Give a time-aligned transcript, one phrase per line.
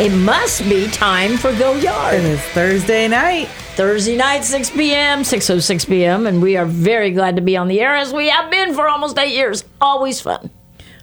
[0.00, 2.14] It must be time for Go It Yard.
[2.14, 3.48] is Thursday night.
[3.76, 7.80] Thursday night, 6 p.m., 6.06 p.m., and we are very glad to be on the
[7.82, 9.62] air as we have been for almost eight years.
[9.78, 10.48] Always fun.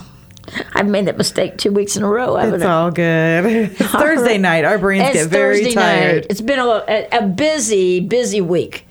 [0.73, 2.71] I've made that mistake two weeks in a row, haven't It's I?
[2.71, 3.45] all good.
[3.79, 4.63] It's Thursday night.
[4.63, 6.15] Our brains It's get very Thursday tired.
[6.15, 6.25] Night.
[6.29, 8.86] It's been a, a busy, busy week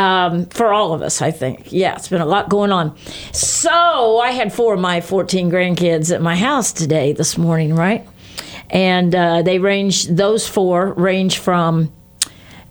[0.00, 1.70] um, for all of us, I think.
[1.72, 2.96] Yeah, it's been a lot going on.
[3.32, 8.08] So I had four of my 14 grandkids at my house today, this morning, right?
[8.70, 11.92] And uh, they range, those four range from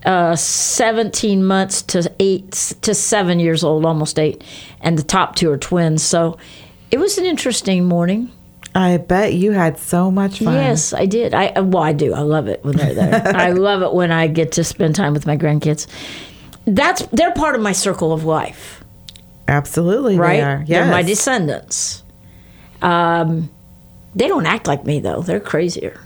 [0.06, 2.52] uh, 17 months to eight
[2.82, 4.44] to seven years old, almost eight.
[4.82, 6.02] And the top two are twins.
[6.02, 6.40] So
[6.90, 8.32] it was an interesting morning.
[8.74, 10.54] I bet you had so much fun.
[10.54, 11.34] Yes, I did.
[11.34, 12.14] I well, I do.
[12.14, 13.28] I love it when they're there.
[13.36, 15.88] I love it when I get to spend time with my grandkids.
[16.76, 18.84] That's they're part of my circle of life,
[19.48, 20.18] Absolutely.
[20.18, 20.38] right?
[20.38, 20.66] They are.
[20.66, 22.04] They're my descendants.
[22.82, 23.50] Um,
[24.16, 25.22] they don't act like me though.
[25.22, 26.00] They're crazier.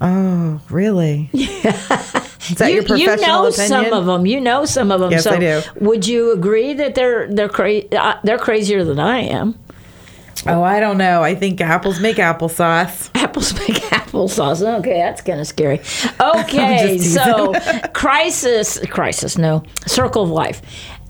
[0.00, 1.30] oh, really?
[1.32, 1.72] Yeah.
[2.44, 3.68] Is that you, your professional you know opinion?
[3.68, 4.26] some of them.
[4.26, 5.10] You know some of them.
[5.10, 5.62] Yes, so I do.
[5.80, 9.58] Would you agree that they're they're cra- uh, they're crazier than I am?
[10.46, 11.22] Oh, I don't know.
[11.22, 13.10] I think apples make applesauce.
[13.14, 14.60] Apples make applesauce.
[14.80, 15.80] Okay, that's kind of scary.
[16.20, 17.52] Okay, so
[17.94, 20.62] crisis, crisis, no, circle of life.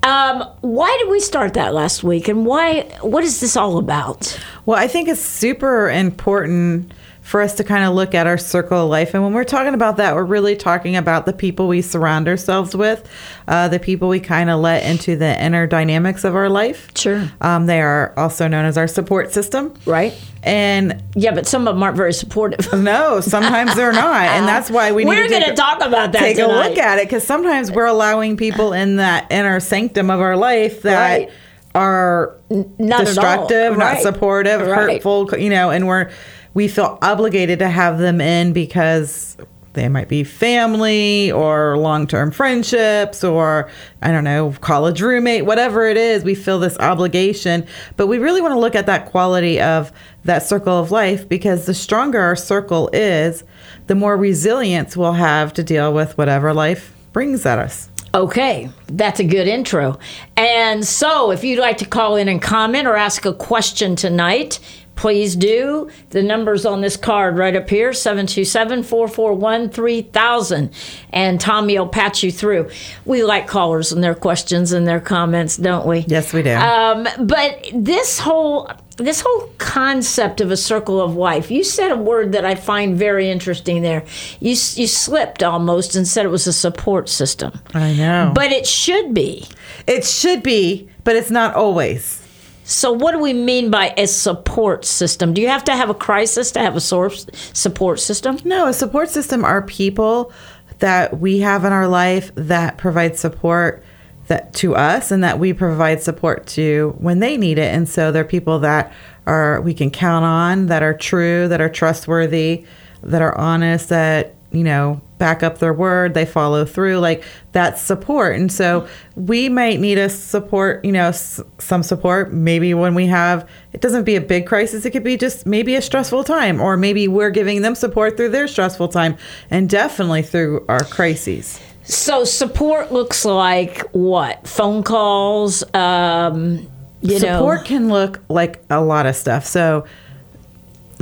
[0.03, 2.83] Um, why did we start that last week, and why?
[3.01, 4.39] What is this all about?
[4.67, 6.93] Well, I think it's super important
[7.25, 9.15] for us to kind of look at our circle of life.
[9.15, 12.77] And when we're talking about that, we're really talking about the people we surround ourselves
[12.77, 13.09] with,
[13.49, 16.91] uh, the people we kind of let into the inner dynamics of our life.
[16.95, 17.27] Sure.
[17.41, 19.73] Um, they are also known as our support system.
[19.87, 20.13] Right?
[20.43, 22.71] And Yeah, but some of them aren't very supportive.
[22.79, 24.27] no, sometimes they're not.
[24.27, 26.47] And that's why we need We're to going take to talk about that take a
[26.47, 30.83] look at it because sometimes we're allowing people in that inner sanctum of our life
[30.83, 31.31] that Right.
[31.75, 34.03] are not destructive, not Right.
[34.03, 34.91] supportive, Right.
[34.93, 36.11] hurtful, you know, and we're
[36.55, 39.37] we feel obligated to have them in because
[39.75, 43.69] they might be family or long-term friendships or
[44.01, 47.67] I don't know, college roommate, whatever it is, we feel this obligation,
[47.97, 49.93] but we really want to look at that quality of
[50.25, 53.45] that circle of life because the stronger our circle is,
[53.89, 57.91] the more resilience we'll have to deal with whatever life brings at us.
[58.15, 59.99] Okay, that's a good intro.
[60.37, 64.61] And so, if you'd like to call in and comment or ask a question tonight,
[64.97, 65.91] please do.
[66.11, 70.71] The number's on this card right up here 727 441 3000.
[71.13, 72.71] And Tommy will patch you through.
[73.05, 76.01] We like callers and their questions and their comments, don't we?
[76.09, 76.55] Yes, we do.
[76.55, 81.97] Um, but this whole this whole concept of a circle of life, you said a
[81.97, 84.05] word that I find very interesting there.
[84.39, 87.59] You you slipped almost and said it was a support system.
[87.75, 88.33] I know.
[88.35, 89.49] But it should be.
[89.89, 92.24] it should be, but it's not always.
[92.67, 95.35] So, what do we mean by a support system?
[95.35, 98.39] Do you have to have a crisis to have a source support system?
[98.43, 100.33] No, a support system are people
[100.79, 103.85] that we have in our life that provide support
[104.29, 107.75] that to us and that we provide support to when they need it.
[107.75, 108.93] And so they're people that
[109.27, 112.65] are we can count on, that are true, that are trustworthy,
[113.03, 116.99] that are honest, that you know back up their word, they follow through.
[116.99, 118.37] Like that's support.
[118.37, 122.33] And so we might need a support, you know, s- some support.
[122.33, 124.85] Maybe when we have it doesn't be a big crisis.
[124.85, 128.31] It could be just maybe a stressful time, or maybe we're giving them support through
[128.31, 129.17] their stressful time,
[129.51, 131.61] and definitely through our crises.
[131.87, 134.47] So, support looks like what?
[134.49, 136.67] Phone calls, um,
[137.03, 137.67] you support know.
[137.67, 139.45] can look like a lot of stuff.
[139.45, 139.85] So,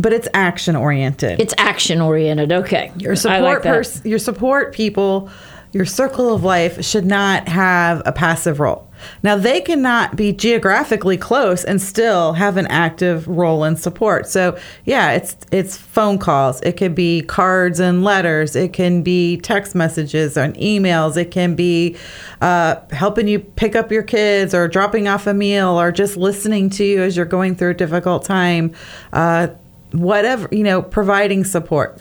[0.02, 1.40] but it's action oriented.
[1.40, 2.52] It's action oriented.
[2.52, 2.92] Okay.
[2.96, 5.30] Your support like pers- your support people,
[5.72, 8.88] your circle of life should not have a passive role.
[9.22, 14.28] Now they cannot be geographically close and still have an active role in support.
[14.28, 19.38] So yeah, it's it's phone calls, it could be cards and letters, it can be
[19.38, 21.96] text messages and emails, it can be
[22.40, 26.70] uh, helping you pick up your kids or dropping off a meal or just listening
[26.70, 28.72] to you as you're going through a difficult time.
[29.12, 29.48] Uh,
[29.92, 32.00] whatever you know, providing support.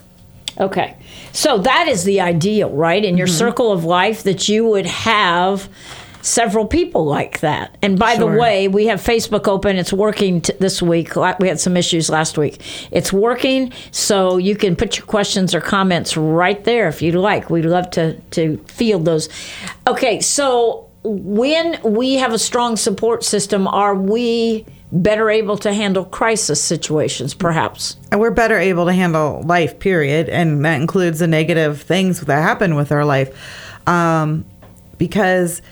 [0.58, 0.96] Okay.
[1.32, 3.02] So that is the ideal, right?
[3.04, 3.36] In your Mm-hmm.
[3.38, 5.68] circle of life, that you would have
[6.20, 7.76] several people like that.
[7.82, 9.76] And by the way, we have Facebook open.
[9.76, 11.16] It's working t- this week.
[11.40, 12.60] We had some issues last week.
[12.92, 17.50] It's working, so you can put your questions or comments right there if you'd like.
[17.50, 19.28] We'd love to, to field those.
[19.88, 26.04] Okay, so when we have a strong support system, are we better able to handle
[26.04, 27.96] crisis situations, perhaps?
[28.10, 30.28] And we're better able to handle life, period.
[30.28, 33.88] And that includes the negative things that happen with our life.
[33.88, 34.44] Um,
[34.98, 35.62] because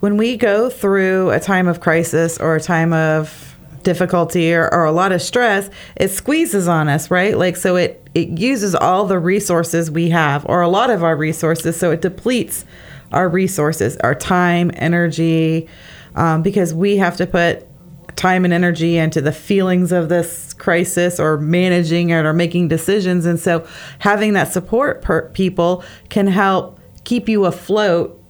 [0.00, 4.84] when we go through a time of crisis or a time of difficulty or, or
[4.84, 7.36] a lot of stress, it squeezes on us, right?
[7.36, 11.16] Like, so it, it uses all the resources we have or a lot of our
[11.16, 11.76] resources.
[11.76, 12.64] So it depletes
[13.12, 15.68] our resources, our time, energy,
[16.14, 17.66] um, because we have to put
[18.20, 23.24] time and energy into the feelings of this crisis or managing it or making decisions.
[23.24, 23.66] And so
[23.98, 28.22] having that support per people can help keep you afloat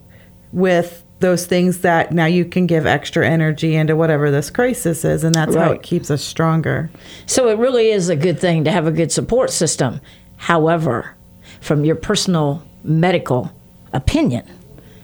[0.53, 5.25] with those things that now you can give extra energy into whatever this crisis is.
[5.25, 6.88] And that's how it keeps us stronger.
[7.26, 10.00] So it really is a good thing to have a good support system.
[10.37, 11.17] However,
[11.61, 13.50] from your personal medical
[13.93, 14.49] opinion,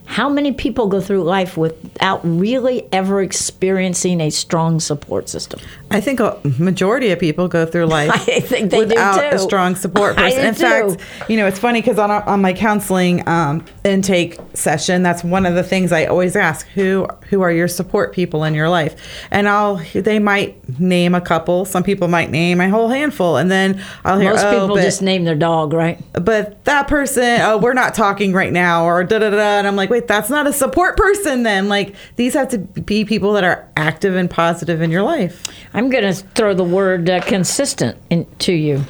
[0.07, 5.61] how many people go through life without really ever experiencing a strong support system?
[5.91, 9.39] I think a majority of people go through life I think they do without a
[9.39, 10.45] strong support person.
[10.45, 10.99] In fact,
[11.29, 15.55] you know, it's funny because on, on my counseling um, intake session, that's one of
[15.55, 19.27] the things I always ask: who who are your support people in your life?
[19.31, 21.65] And I'll they might name a couple.
[21.65, 24.83] Some people might name a whole handful, and then I'll hear Most oh, people but,
[24.83, 26.01] just name their dog, right?
[26.13, 29.59] but that person, oh, we're not talking right now, or da da da.
[29.59, 31.43] And I'm like, wait, that's not a support person.
[31.43, 35.49] Then, like, these have to be people that are active and positive in your life.
[35.73, 38.85] I'm going to throw the word uh, consistent in, to you.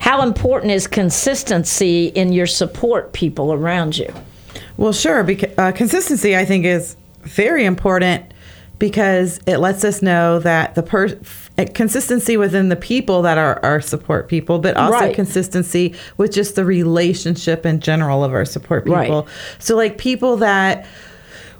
[0.00, 4.12] How important is consistency in your support people around you?
[4.78, 5.22] Well, sure.
[5.22, 8.32] Because uh, consistency, I think, is very important
[8.78, 11.14] because it lets us know that the per uh,
[11.66, 15.14] consistency within the people that are our support people, but also Right.
[15.14, 19.22] consistency with just the relationship in general of our support people.
[19.22, 19.24] Right.
[19.58, 20.86] So, like people that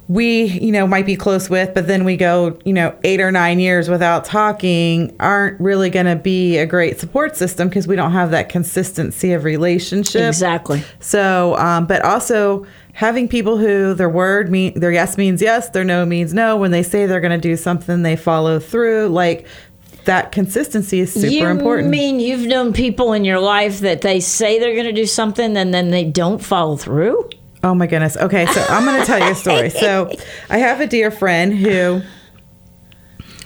[0.07, 3.31] we you know might be close with but then we go you know eight or
[3.31, 7.95] nine years without talking aren't really going to be a great support system because we
[7.95, 10.83] don't have that consistency of relationship Exactly.
[10.99, 15.83] so, um, but also having people who their word mean their yes means yes, their
[15.83, 16.57] no means no.
[16.57, 19.09] When they say they're going to do something, they follow through.
[19.09, 19.45] Like
[20.09, 21.89] that consistency is super you important.
[21.89, 25.55] mean you've known people in your life that they say they're going to do something
[25.55, 27.29] and then they don't follow through?
[27.63, 28.17] Oh my goodness.
[28.17, 29.69] Okay, so I'm going to tell you a story.
[29.69, 30.11] So
[30.49, 32.01] I have a dear friend who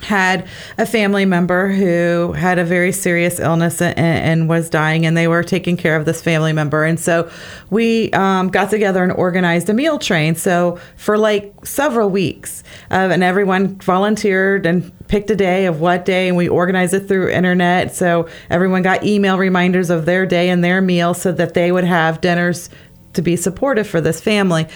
[0.04, 5.16] had a family member who had a very serious illness and, and was dying, and
[5.16, 6.84] they were taking care of this family member.
[6.84, 7.30] And so
[7.70, 10.36] we um, got together and organized a meal train.
[10.36, 16.06] So for like several weeks, uh, and everyone volunteered and picked a day of what
[16.06, 17.96] day, and we organized it through internet.
[17.96, 21.84] So everyone got email reminders of their day and their meal, so that they would
[21.86, 22.70] have dinners
[23.14, 24.68] to be supportive for this family.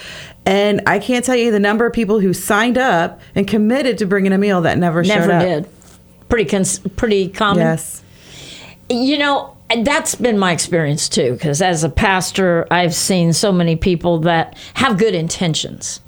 [0.46, 4.06] And I can't tell you the number of people who signed up and committed to
[4.06, 5.42] bringing a meal that never, Never showed up.
[5.42, 5.68] did.
[6.28, 7.62] Pretty cons- pretty common.
[7.62, 8.02] Yes.
[8.90, 13.76] You know, that's been my experience too, because as a pastor, I've seen so many
[13.76, 16.00] people that have good intentions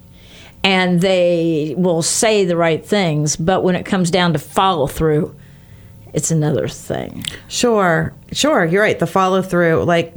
[0.65, 5.35] and they will say the right things, but when it comes down to follow through,
[6.13, 7.25] it's another thing.
[7.49, 8.13] Sure.
[8.33, 8.65] Sure.
[8.65, 8.99] You're right.
[8.99, 10.15] The follow through, like,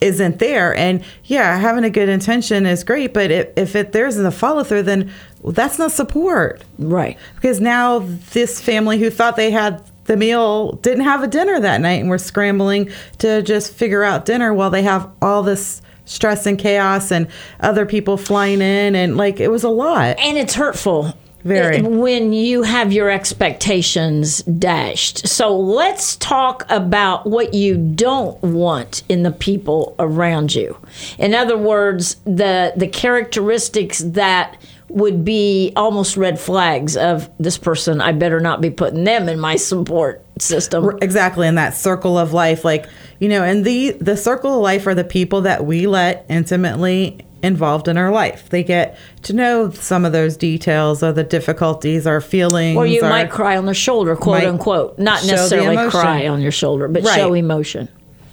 [0.00, 0.74] isn't there.
[0.74, 4.30] And yeah, having a good intention is great, but if, if it there isn't a
[4.30, 5.12] follow through, then
[5.42, 6.62] well, that's not support.
[6.78, 7.18] Right.
[7.34, 8.00] Because now
[8.32, 12.08] this family who thought they had the meal didn't have a dinner that night and
[12.08, 17.12] we're scrambling to just figure out dinner while they have all this stress and chaos
[17.12, 17.28] and
[17.60, 20.18] other people flying in and like it was a lot.
[20.18, 21.14] And it's hurtful.
[21.48, 21.80] Very.
[21.80, 25.26] When you have your expectations dashed.
[25.26, 30.76] So let's talk about what you don't want in the people around you.
[31.18, 38.00] In other words, the the characteristics that would be almost red flags of this person
[38.00, 40.96] I better not be putting them in my support system.
[41.02, 42.86] exactly in that circle of life like
[43.18, 47.18] you know and the the circle of life are the people that we let intimately
[47.42, 52.06] involved in our life they get to know some of those details or the difficulties
[52.06, 54.98] or feelings Or you might cry on their shoulder, quote unquote.
[54.98, 57.14] Not necessarily cry on your shoulder, but Right.
[57.14, 57.88] show emotion.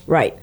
[0.08, 0.38] Right.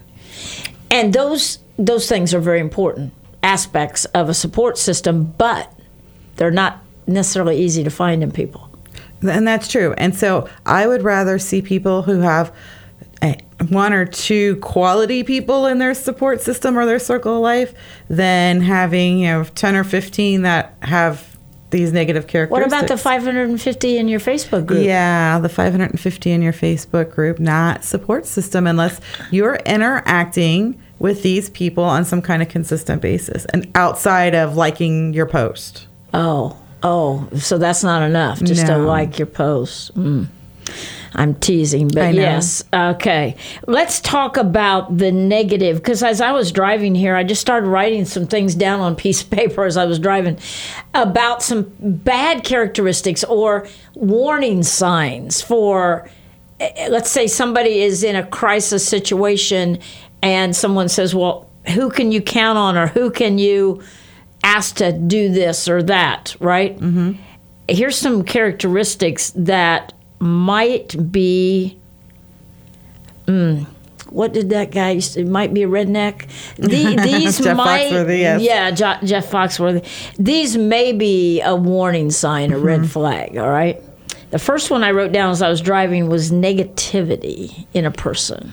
[0.91, 5.73] And those those things are very important aspects of a support system, but
[6.37, 8.69] they're not necessarily easy to find in people.
[9.23, 9.95] And that's true.
[9.99, 12.53] And so I would rather see people who have
[13.69, 17.75] one or two quality people in their support system or their circle of life
[18.09, 21.33] than having, you know, 10 or 15 that have
[21.71, 22.71] these negative characteristics.
[22.71, 24.85] What about the 550 in your Facebook group?
[24.85, 29.01] Yeah, the 550 in your Facebook group, not support system unless
[29.31, 35.15] you're interacting with these people on some kind of consistent basis and outside of liking
[35.15, 35.89] your post.
[36.15, 39.97] Oh, oh, so that's not enough just to like your post.
[39.97, 40.29] Mm.
[41.15, 42.65] I'm teasing, but yes.
[42.73, 43.37] Okay.
[43.67, 48.05] Let's talk about the negative because as I was driving here, I just started writing
[48.05, 50.39] some things down on a piece of paper as I was driving
[50.95, 56.09] about some bad characteristics or warning signs for
[56.61, 59.79] eh, let's say somebody is in a crisis situation
[60.23, 63.83] and someone says, "Well, who can you count on or who can you
[64.45, 66.79] ask to do this or that?" Right?
[66.79, 67.13] Mm-hmm.
[67.69, 69.93] Here's some characteristics that
[70.23, 71.77] might be.
[73.27, 73.67] Mm,
[74.11, 74.91] what did that guy?
[74.93, 76.27] used to- It might be a redneck.
[76.57, 78.43] The, these Jeff might, Foxworthy, yes.
[78.43, 79.85] yeah, Jo- Jeff Foxworthy.
[80.17, 82.65] These may be a warning sign, a Mm-hmm.
[82.67, 83.37] red flag.
[83.39, 83.83] All right.
[84.31, 88.53] The first one I wrote down as I was driving was negativity in a person.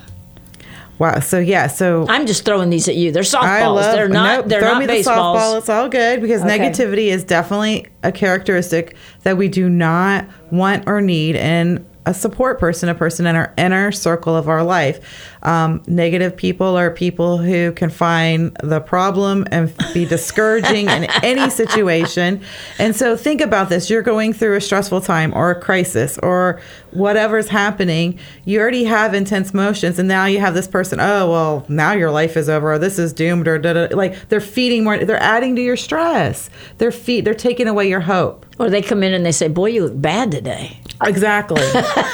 [1.00, 1.20] Wow.
[1.22, 3.12] So yeah, so I'm just throwing these at you.
[3.12, 3.76] They're softballs.
[3.76, 3.96] love.
[3.96, 4.40] they're not.
[4.42, 5.38] nope, they're throw not me baseballs.
[5.40, 5.58] the softball.
[5.60, 6.60] It's all good because Okay.
[6.60, 12.60] negativity is definitely a characteristic that we do not want or need in a support
[12.60, 15.00] person, a person in our inner circle of our life.
[15.44, 21.50] Um, negative people are people who can find the problem and be discouraging in any
[21.50, 22.42] situation.
[22.78, 26.62] And so think about this: you're going through a stressful time or a crisis or
[26.92, 28.20] whatever's happening.
[28.46, 31.00] You already have intense emotions, and now you have this person.
[31.00, 33.96] Oh well, now your life is over, or this is doomed, or da, da, da."
[33.96, 34.98] like they're feeding more.
[34.98, 36.50] They're adding to your stress.
[36.78, 37.26] They're feed.
[37.26, 38.46] They're taking away your hope.
[38.58, 40.80] Or they come in and they say, "Boy, you look bad today.
[41.02, 41.64] Exactly.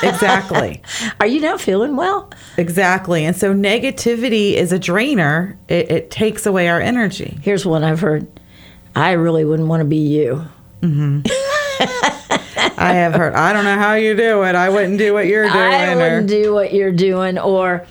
[0.03, 0.81] exactly.
[1.19, 3.25] Are you not feeling well?" Exactly.
[3.25, 5.57] And so negativity is a drainer.
[5.67, 7.37] It, it takes away our energy.
[7.41, 8.27] Here's one I've heard.
[8.95, 10.45] I really wouldn't want to be you.
[10.81, 11.21] Mm-hmm.
[12.77, 13.33] I have heard.
[13.33, 14.55] I don't know how you do it.
[14.55, 15.55] I wouldn't do what you're doing.
[15.55, 17.37] I wouldn't do what you're doing.
[17.37, 17.85] Or,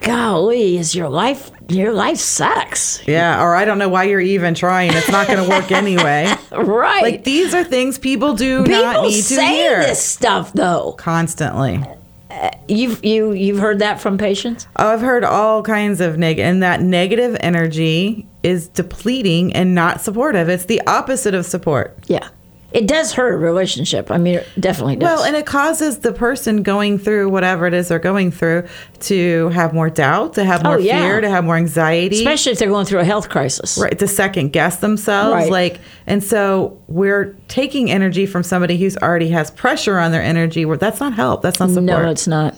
[0.00, 1.50] golly, is your life?
[1.68, 3.00] Your life sucks.
[3.06, 3.42] yeah.
[3.42, 4.92] Or I don't know why you're even trying.
[4.92, 6.32] It's not going to work anyway.
[6.52, 7.02] Right.
[7.02, 10.92] Like these are things people do not need to say hear this stuff though.
[10.98, 11.82] constantly.
[12.30, 14.66] Uh, you've you you've heard that from patients.
[14.76, 20.00] Oh, I've heard all kinds of negative, and that negative energy is depleting and not
[20.00, 20.48] supportive.
[20.48, 21.96] It's the opposite of support.
[22.08, 22.28] Yeah,
[22.72, 24.10] It does hurt a relationship.
[24.10, 25.06] I mean, it definitely does.
[25.06, 28.68] Well, and it causes the person going through whatever it is they're going through
[29.00, 31.00] to have more doubt, to have oh, more Oh, yeah.
[31.00, 32.18] fear, to have more anxiety.
[32.18, 33.76] Especially if they're going through a health crisis.
[33.76, 35.50] right to second guess themselves Right.
[35.50, 40.64] like and so we're taking energy from somebody who's already has pressure on their energy
[40.64, 42.54] where that's not help that's not support No, it's not.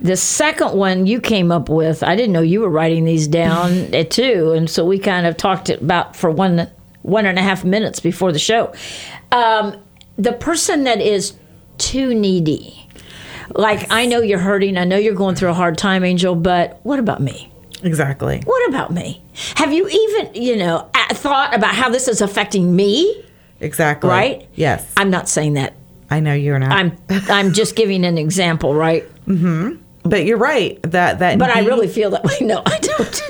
[0.00, 3.90] The second one you came up with, I didn't know you were writing these down
[4.10, 6.68] too, and so we kind of talked about for one
[7.02, 8.72] one and a half minutes before the show.
[9.32, 9.82] Um,
[10.16, 11.34] the person that is
[11.78, 12.88] too needy,
[13.54, 16.80] like I know you're hurting, I know you're going through a hard time, Angel, but
[16.84, 17.52] what about me?
[17.82, 19.22] exactly What about me?
[19.56, 23.22] Have you even, you know, thought about how this is affecting me?
[23.60, 24.48] exactly Right?
[24.54, 25.74] yes I'm not saying that.
[26.10, 26.96] i know you're not I'm
[27.28, 29.04] I'm just giving an example, right?
[29.26, 29.78] Mhm.
[30.04, 32.36] but you're right that that But I really feel that way.
[32.40, 33.22] No, I don't.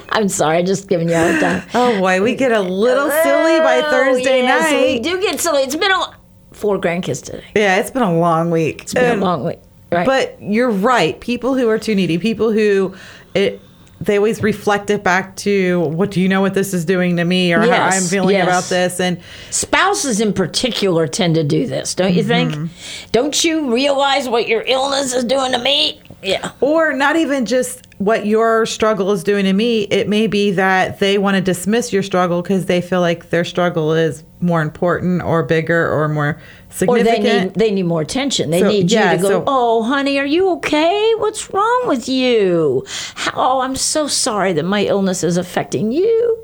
[0.11, 1.69] I'm sorry, I'm just giving you a hard time.
[1.73, 5.63] oh boy we get a little silly by Oh, thursday yes, We do get silly.
[5.63, 6.15] It's been a
[6.51, 7.45] four grandkids today.
[7.55, 9.59] yeah it's been a long week It's been And- a long week.
[9.93, 10.05] Right.
[10.05, 11.19] But you're right.
[11.19, 12.95] People who are too needy, people who
[13.33, 13.59] it
[13.99, 17.25] they always reflect it back to what do you know what this is doing to
[17.25, 18.47] me or how I'm feeling yes.
[18.47, 22.51] about this and spouses in particular tend to do this, don't you Mm-hmm.
[22.63, 22.71] think?
[23.11, 26.01] Don't you realize what your illness is doing to me?
[26.23, 26.51] Yeah.
[26.61, 29.83] or not even just what your struggle is doing to me.
[29.83, 33.43] It may be that they want to dismiss your struggle because they feel like their
[33.45, 37.19] struggle is more important or bigger or more significant.
[37.19, 38.49] Or they need they need more attention.
[38.49, 39.27] They So, need you yeah, to go.
[39.29, 41.13] so- oh, honey, are you okay?
[41.17, 42.83] What's wrong with you?
[43.15, 46.37] How, oh, I'm so sorry that my illness is affecting you.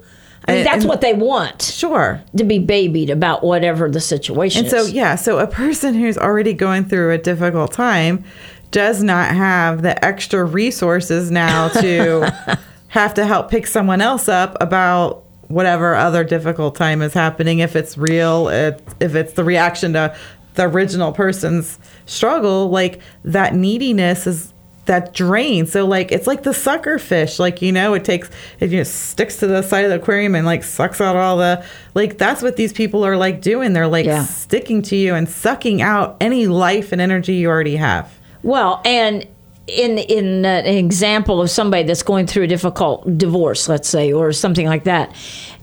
[0.47, 1.61] I mean, And- that's and- what they want.
[1.63, 2.21] sure.
[2.37, 6.53] to be babied about whatever the situation And so, yeah, so a person who's already
[6.53, 8.23] going through a difficult time
[8.71, 12.57] does not have the extra resources now to
[12.89, 17.59] have to help pick someone else up about whatever other difficult time is happening.
[17.59, 20.15] If it's real, it, if it's the reaction to
[20.55, 24.53] the original person's struggle, like that neediness is
[24.85, 25.65] that drain.
[25.65, 27.39] So like it's like the sucker fish.
[27.39, 30.45] Like you know, it takes it just sticks to the side of the aquarium and
[30.45, 33.73] like sucks out all the like that's what these people are like doing.
[33.73, 34.23] They're like Yeah.
[34.23, 38.16] sticking to you and sucking out any life and energy you already have.
[38.47, 39.27] Well, and
[39.67, 44.31] in in an example of somebody that's going through a difficult divorce, let's say, or
[44.31, 45.13] something like that,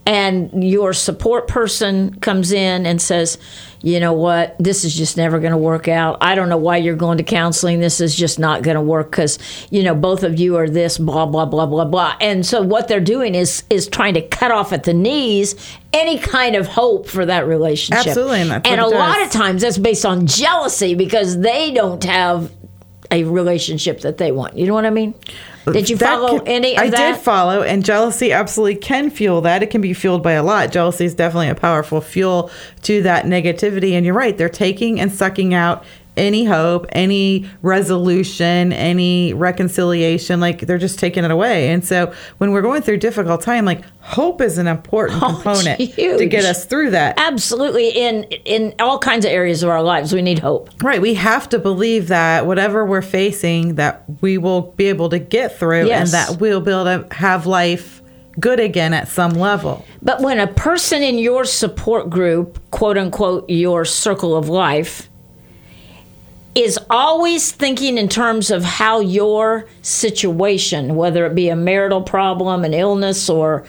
[0.05, 3.39] and your support person comes in and says,
[3.81, 4.55] "You know what?
[4.59, 6.19] This is just never going to work out.
[6.21, 7.79] I don't know why you're going to counseling.
[7.79, 9.39] This is just not going to work because
[9.71, 12.87] you know both of you are this blah blah blah blah blah." And so what
[12.87, 15.55] they're doing is is trying to cut off at the knees
[15.91, 18.05] any kind of hope for that relationship.
[18.05, 22.51] Absolutely, and and a lot of times that's based on jealousy because they don't have
[23.11, 24.57] a relationship that they want.
[24.57, 25.13] You know what I mean?
[25.71, 27.13] Did you That follow can- any of I that?
[27.15, 29.63] did follow, and jealousy absolutely can fuel that.
[29.63, 30.71] It can be fueled by a lot.
[30.71, 32.51] Jealousy is definitely a powerful fuel
[32.83, 33.93] to that negativity.
[33.93, 35.83] And you're right, they're taking and sucking out
[36.17, 40.39] any hope, any resolution, any reconciliation.
[40.39, 41.69] Like they're just taking it away.
[41.69, 45.79] And so when we're going through difficult time, like hope is an important Oh, component
[45.79, 47.19] to get us through that.
[47.19, 47.89] Absolutely.
[47.89, 50.69] In in all kinds of areas of our lives, we need hope.
[50.83, 51.01] Right.
[51.01, 55.57] We have to believe that whatever we're facing, that we will be able to get
[55.57, 56.13] through Yes.
[56.13, 58.01] and that we'll be able to have life
[58.39, 59.85] good again at some level.
[60.01, 65.09] But when a person in your support group, quote unquote, your circle of life,
[66.55, 72.63] is always thinking in terms of how your situation, whether it be a marital problem,
[72.63, 73.65] an illness, or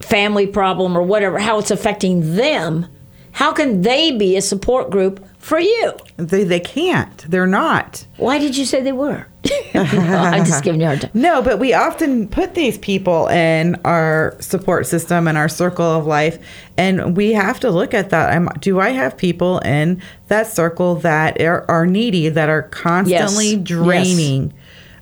[0.00, 2.86] family problem, or whatever, how it's affecting them,
[3.32, 5.92] how can they be a support group for you?
[6.16, 7.16] They, they can't.
[7.30, 8.04] They're not.
[8.16, 9.26] Why did you say they were?
[9.74, 11.10] I'm just giving you a hard time.
[11.14, 16.06] No, but we often put these people in our support system and our circle of
[16.06, 16.38] life,
[16.76, 18.32] and we have to look at that.
[18.32, 23.54] I'm, do I have people in that circle that are, are needy, that are constantly
[23.54, 23.62] Yes.
[23.64, 24.52] draining?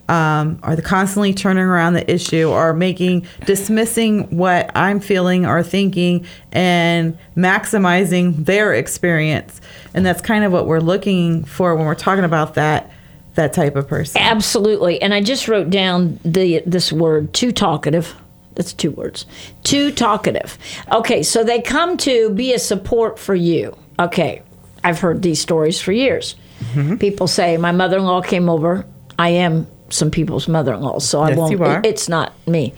[0.08, 5.62] Um, are they constantly turning around the issue or making dismissing what I'm feeling or
[5.62, 9.60] thinking and maximizing their experience?
[9.94, 12.90] And that's kind of what we're looking for when we're talking about that
[13.34, 14.20] that type of person.
[14.20, 15.00] Absolutely.
[15.00, 18.14] And I just wrote down the this word too talkative.
[18.54, 19.24] That's two words.
[19.64, 20.58] Too talkative.
[20.92, 23.76] Okay, so they come to be a support for you.
[23.98, 24.42] Okay.
[24.84, 26.34] I've heard these stories for years.
[26.74, 26.96] Mm-hmm.
[26.96, 28.84] People say my mother-in-law came over.
[29.18, 31.78] I am some people's mother-in-law, so I Yes, won't you are.
[31.80, 32.72] it- it's not me.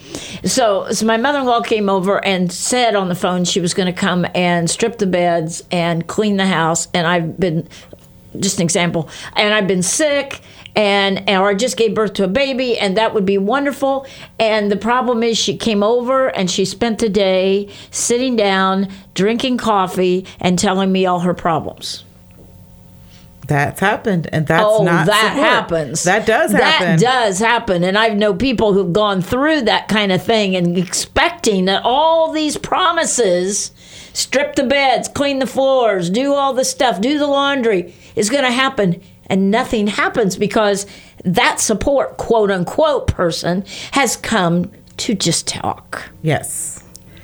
[0.44, 3.92] So, so my mother-in-law came over and said on the phone she was going to
[3.98, 7.68] come and strip the beds and clean the house and I've been
[8.38, 9.08] just an example.
[9.36, 10.40] And I've been sick
[10.76, 14.06] and or I just gave birth to a baby, and that would be wonderful.
[14.38, 19.58] And the problem is, she came over and she spent the day sitting down, drinking
[19.58, 22.04] coffee, and telling me all her problems.
[23.46, 25.46] That's happened, and that's oh, not that support.
[25.46, 26.02] happens.
[26.04, 26.86] That does happen.
[26.86, 27.84] That does happen.
[27.84, 32.32] And I know people who've gone through that kind of thing and expecting that all
[32.32, 33.70] these promises
[34.14, 38.44] strip the beds, clean the floors, do all the stuff, do the laundry is going
[38.44, 39.02] to happen.
[39.26, 40.86] And nothing happens because
[41.24, 46.10] that support, quote unquote, person has come to just talk.
[46.22, 46.82] Yes.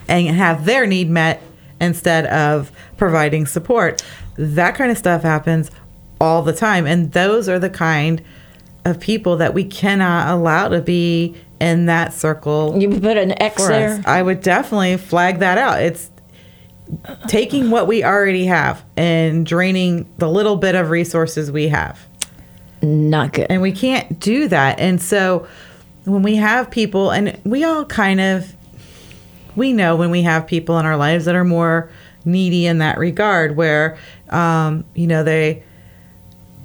[0.08, 1.42] And have their need met
[1.80, 4.04] instead of providing support.
[4.36, 5.70] That kind of stuff happens
[6.20, 6.86] all the time.
[6.86, 8.22] And those are the kind
[8.84, 12.76] of people that we cannot allow to be in that circle.
[12.80, 13.98] You put an X there.
[13.98, 14.06] us.
[14.06, 15.82] I would definitely flag that out.
[15.82, 16.09] It's
[17.28, 22.06] taking what we already have and draining the little bit of resources we have.
[22.82, 23.46] Not good.
[23.50, 24.80] And we can't do that.
[24.80, 25.46] And so
[26.04, 28.54] when we have people, and we all kind of,
[29.56, 31.90] we know when we have people in our lives that are more
[32.24, 33.98] needy in that regard, where,
[34.30, 35.62] um, you know, they,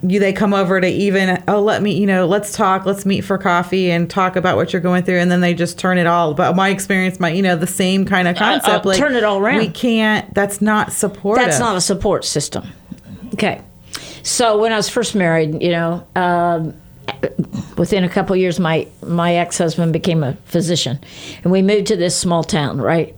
[0.08, 3.22] you they come over to even oh let me you know let's talk let's meet
[3.22, 6.06] for coffee and talk about what you're going through and then they just turn it
[6.06, 9.24] all but my experience my you know the same kind of concept uh, turn it
[9.24, 9.58] all around.
[9.58, 12.68] we can't that's not supportive That's not a support system.
[13.34, 13.62] Okay.
[14.24, 16.74] So when I was first married, you know, um,
[17.78, 21.00] within a couple years, my my ex husband became a physician,
[21.44, 23.16] and we moved to this small town, right?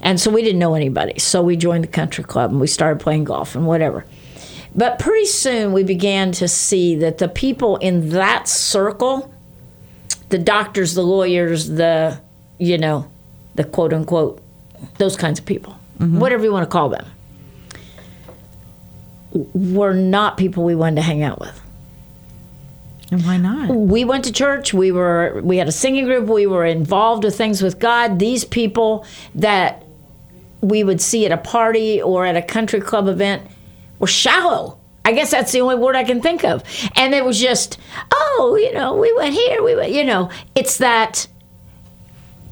[0.00, 1.18] And so we didn't know anybody.
[1.18, 4.04] So we joined the country club and we started playing golf and whatever.
[4.74, 9.32] But pretty soon we began to see that the people in that circle,
[10.30, 12.20] the doctors, the lawyers, the,
[12.58, 13.08] you know,
[13.54, 14.42] the quote unquote,
[14.98, 16.18] those kinds of people, mm-hmm.
[16.18, 17.06] whatever you want to call them,
[19.32, 21.60] were not people we wanted to hang out with.
[23.12, 24.74] and why not We went to church.
[24.74, 26.28] We were we had a singing group.
[26.28, 28.18] We were involved with things with God.
[28.18, 29.06] These people
[29.36, 29.84] that
[30.60, 33.42] we would see at a party or at a country club event
[34.04, 34.78] were shallow.
[35.06, 36.62] I guess that's the only word I can think of.
[36.94, 37.78] And it was just,
[38.12, 41.26] oh, you know, we went here, we went, you know, it's that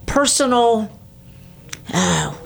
[0.06, 0.90] personal
[1.92, 2.38] oh,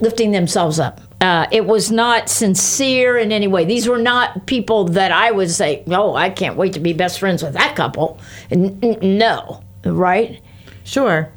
[0.00, 1.00] lifting themselves up.
[1.20, 3.64] Uh, it was not sincere in any way.
[3.64, 7.18] These were not people that I would say, "Oh, I can't wait to be best
[7.18, 8.18] friends with that couple."
[8.50, 10.40] N- n- no, right?
[10.86, 11.30] sure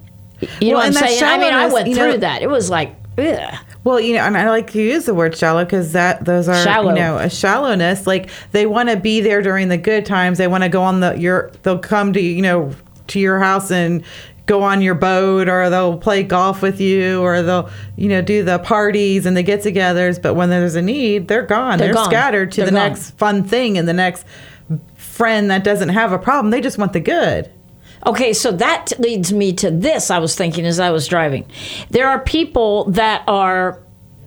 [0.59, 1.23] You know Well, what I'm saying?
[1.23, 2.41] I mean, I went you through know- that.
[2.41, 3.55] It was like, ugh.
[3.83, 6.61] Well, you know, and I like to use the word shallow because that those are
[6.63, 6.89] Shallow.
[6.89, 8.05] you know a shallowness.
[8.05, 10.37] Like they want to be there during the good times.
[10.37, 11.51] They want to go on the your.
[11.63, 12.73] They'll come to you know
[13.07, 14.03] to your house and
[14.45, 18.43] go on your boat, or they'll play golf with you, or they'll you know do
[18.43, 20.21] the parties and the get-togethers.
[20.21, 21.77] But when there's a need, they're gone.
[21.77, 22.05] They're They're, gone.
[22.05, 22.89] scattered to They're the gone.
[22.89, 24.25] next fun thing and the next
[24.95, 26.51] friend that doesn't have a problem.
[26.51, 27.49] They just want the good.
[28.05, 30.11] Okay, so that leads me to this.
[30.11, 31.49] I was thinking as I was driving.
[31.89, 33.81] There are people that are,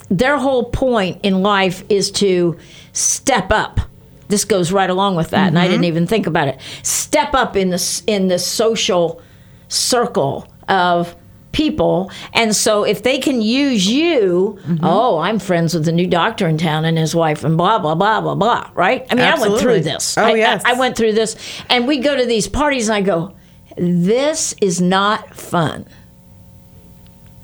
[0.09, 2.59] their whole point in life is to
[2.93, 3.81] step up.
[4.29, 5.85] This goes right along with that, and I didn't mm-hmm.
[5.87, 6.61] even think about it.
[6.83, 9.21] Step up in the in the social
[9.67, 11.17] circle of
[11.51, 14.85] people, and so if they can use you, mm-hmm.
[14.85, 17.97] oh, I'm friends with the new doctor in town and his wife, and blah blah
[17.97, 18.71] blah blah blah.
[18.75, 19.05] Right?
[19.11, 20.17] I mean, I went through this.
[20.17, 20.63] Oh, I- I- yes.
[20.65, 21.35] I went through this,
[21.69, 23.35] and we go to these parties, and I go,
[23.77, 25.87] this is not fun.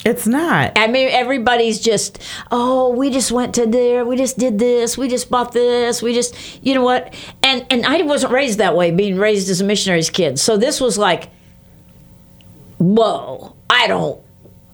[0.04, 0.78] It's not.
[0.78, 5.08] I mean, everybody's just, oh, we just went to there, we just did this, we
[5.08, 7.12] just bought this, we just, you know what?
[7.42, 10.38] And and I wasn't raised that way, being raised as a missionary's kid.
[10.38, 11.28] So this was like,
[12.78, 14.22] whoa, I don't,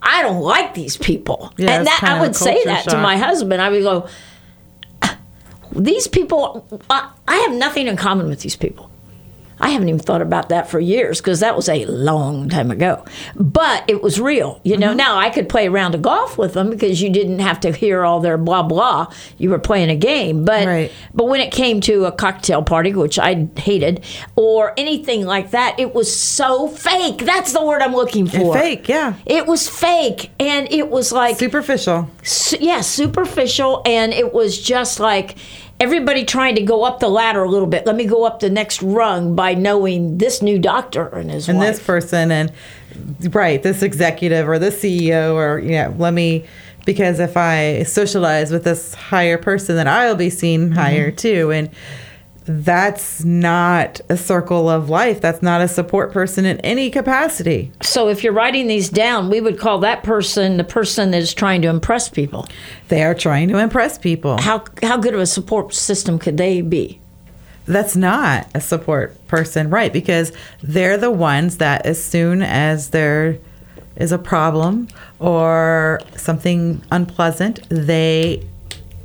[0.03, 1.55] I don't like these people.
[1.57, 3.63] Yeah, and that I would say that to my husband.
[3.63, 4.09] I would go,
[5.01, 5.15] uh,
[5.75, 8.91] these people, I, I have nothing in common with these people.
[9.63, 13.05] I haven't even thought about that for years because that was a long time ago.
[13.37, 14.61] But it was real.
[14.65, 14.81] You Mm-hmm.
[14.81, 17.61] know, now I could play a round of golf with them because you didn't have
[17.61, 19.07] to hear all their blah blah.
[19.39, 20.45] You were playing a game.
[20.45, 20.93] But Right.
[21.15, 24.05] but when it came to a cocktail party, which I hated,
[24.37, 27.19] or anything like that, it was so fake.
[27.19, 28.55] That's the word I'm looking for.
[28.55, 29.15] Fake, yeah.
[29.27, 30.31] It was fake.
[30.41, 32.11] And it was like Superficial.
[32.25, 35.37] su- yeah, superficial, and it was just like
[35.83, 37.85] everybody trying to go up the ladder a little bit.
[37.87, 41.59] Let me go up the next rung by knowing this new doctor and his and
[41.59, 41.77] wife.
[41.77, 42.53] this person and
[43.35, 46.45] right this executive or this ceo or yeah let me
[46.85, 50.75] because if i socialize with this higher person then i'll be seen Mm-hmm.
[50.75, 51.71] higher too and
[52.47, 58.09] that's not a circle of life that's not a support person in any capacity so
[58.09, 61.63] if you're writing these down, we would call that person the person that is trying
[61.63, 62.47] to impress people.
[62.89, 66.61] they are trying to impress people How how good of a support system could they
[66.63, 67.01] be?
[67.65, 69.93] that's not a support person, right?
[69.93, 73.39] Because they're the ones that, as soon as there
[73.95, 74.89] is a problem
[75.21, 78.45] or something unpleasant, they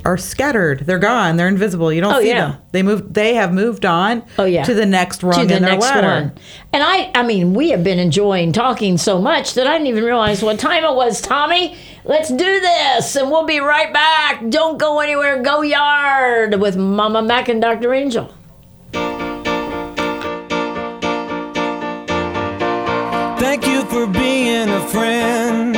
[0.07, 0.79] are scattered.
[0.85, 1.35] They're gone.
[1.35, 1.91] They're invisible.
[1.91, 2.51] You don't Oh, see yeah.
[2.51, 2.57] them.
[2.71, 3.13] They move.
[3.13, 4.23] They have moved on.
[4.39, 4.63] Oh yeah.
[4.63, 6.07] to the next rung to the in their next ladder.
[6.07, 6.31] one.
[6.71, 10.05] And I I mean, we have been enjoying talking so much that I didn't even
[10.05, 11.75] realize what time it was, Tommy.
[12.05, 14.47] Let's do this and we'll be right back.
[14.49, 15.43] Don't go anywhere.
[15.43, 17.93] Go yard with Mama Mac and Dr.
[17.93, 18.33] Angel.
[23.39, 25.75] Thank you for being a friend.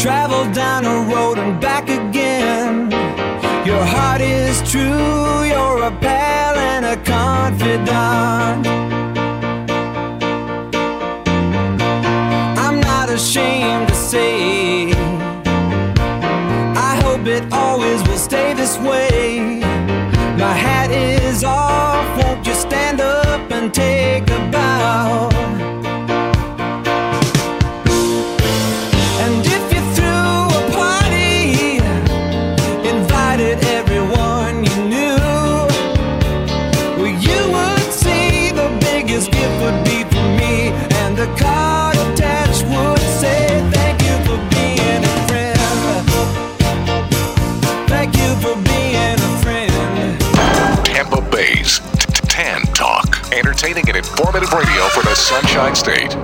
[0.00, 1.75] Travel down a road and back again.
[1.75, 1.75] Your
[3.86, 8.66] heart is true, you're a pal and a confidant.
[12.64, 14.92] I'm not ashamed to say,
[16.90, 19.60] I hope it always will stay this way.
[20.42, 25.35] My hat is off, won't you stand up and take a bow?
[53.66, 56.16] Entertaining and informative radio for the Sunshine State.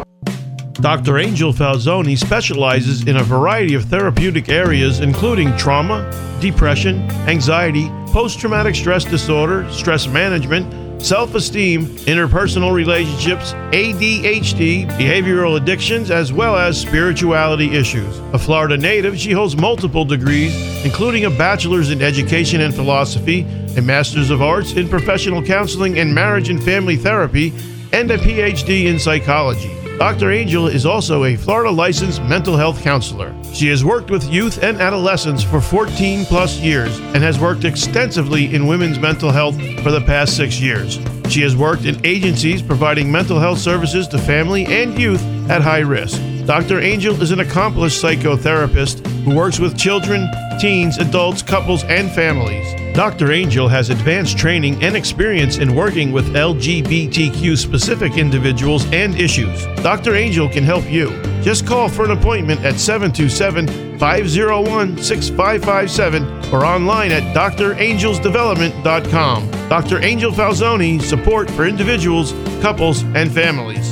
[0.75, 1.19] Dr.
[1.19, 6.09] Angel Falzoni specializes in a variety of therapeutic areas, including trauma,
[6.41, 16.13] depression, anxiety, post traumatic stress disorder, stress management, self esteem, interpersonal relationships, ADHD, behavioral addictions,
[16.13, 18.19] as well as spirituality issues.
[18.35, 23.45] A Florida native, she holds multiple degrees, including a bachelor's in education and philosophy,
[23.77, 27.53] a master's of arts in professional counseling and marriage and family therapy,
[27.93, 29.71] and a PhD in psychology.
[29.99, 30.33] Dr.
[30.33, 33.33] Angel is also a Florida licensed mental health counselor.
[33.53, 38.55] She has worked with youth and adolescents for 14 plus years and has worked extensively
[38.55, 40.99] in women's mental health for the past six years.
[41.29, 45.81] She has worked in agencies providing mental health services to family and youth at high
[45.81, 46.21] risk.
[46.47, 46.81] Dr.
[46.81, 50.29] Angel is an accomplished psychotherapist who works with children,
[50.61, 52.67] teens, adults, couples, and families.
[52.97, 53.31] Dr.
[53.33, 59.65] Angel has advanced training and experience in working with LGBTQ specific individuals and issues.
[59.83, 60.17] Dr.
[60.17, 61.11] Angel can help you.
[61.43, 69.51] Just call for an appointment at 727 501 6557 or online at drangelsdevelopment.com.
[69.69, 70.03] Dr.
[70.03, 73.92] Angel Falzoni, support for individuals, couples, and families.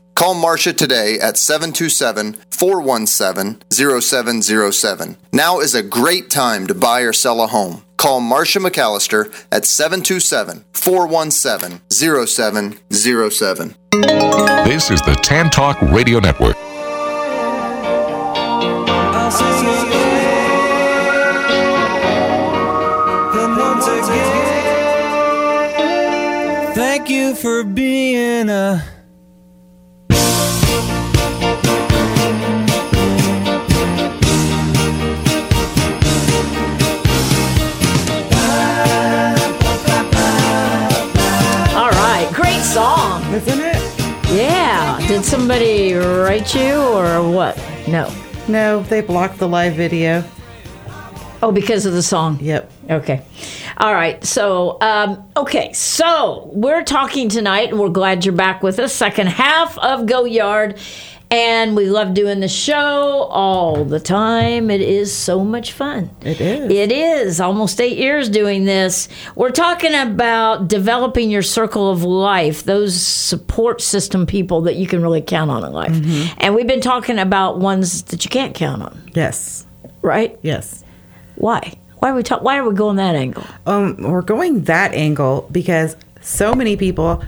[0.21, 5.17] Call Marcia today at 727 417 0707.
[5.33, 7.81] Now is a great time to buy or sell a home.
[7.97, 13.75] Call Marcia McAllister at 727 417 0707.
[14.63, 16.55] This is the Tan Talk Radio Network.
[18.85, 20.21] I'll sing again.
[23.33, 24.35] Then once again.
[26.75, 29.00] Thank you for being a.
[45.51, 47.57] somebody write you or what?
[47.85, 48.09] No.
[48.47, 50.23] No, they blocked the live video.
[51.43, 52.39] Oh, because of the song.
[52.39, 52.71] Yep.
[52.89, 53.25] Okay.
[53.75, 54.23] All right.
[54.23, 55.73] So, um, okay.
[55.73, 58.93] So we're talking tonight, and we're glad you're back with us.
[58.93, 60.79] Second half of Go Yard.
[61.31, 64.69] And we love doing the show all the time.
[64.69, 66.09] It is so much fun.
[66.25, 66.69] It is.
[66.69, 69.07] It is almost eight years doing this.
[69.35, 75.01] We're talking about developing your circle of life, those support system people that you can
[75.01, 75.93] really count on in life.
[75.93, 76.33] Mm-hmm.
[76.39, 79.65] And we've been talking about ones that you can't count on, Yes.
[80.01, 80.37] right?
[80.41, 80.83] Yes.
[81.35, 81.75] Why?
[81.99, 83.45] Why are we talk- Why are we going that angle?
[83.65, 87.23] Um, we're going that angle because so many people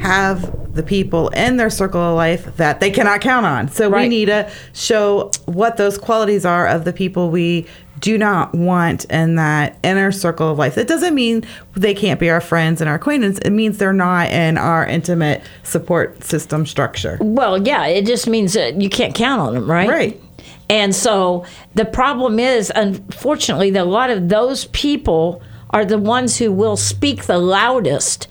[0.00, 3.68] have the people in their circle of life that they cannot count on.
[3.68, 7.66] So we need to show what those qualities are of the people we
[8.00, 10.76] do not want in that inner circle of life.
[10.76, 13.38] It doesn't mean they can't be our friends and our acquaintance.
[13.38, 17.16] It means they're not in our intimate support system structure.
[17.20, 19.88] Well, yeah, it just means that you can't count on them, right?
[19.88, 20.20] Right.
[20.68, 26.38] And so the problem is, unfortunately, that a lot of those people are the ones
[26.38, 28.28] who will speak the loudest.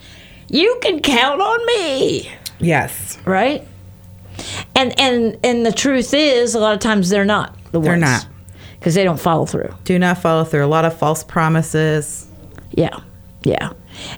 [0.49, 3.17] You can count on me, Yes.
[3.25, 3.67] right?
[4.75, 7.87] And and and the truth is, a lot of times they're not the ones.
[7.89, 8.27] They're not.
[8.79, 9.73] because they don't follow through.
[9.83, 10.65] Do not follow through.
[10.65, 12.27] A lot of false promises.
[12.71, 12.99] Yeah,
[13.43, 13.73] yeah.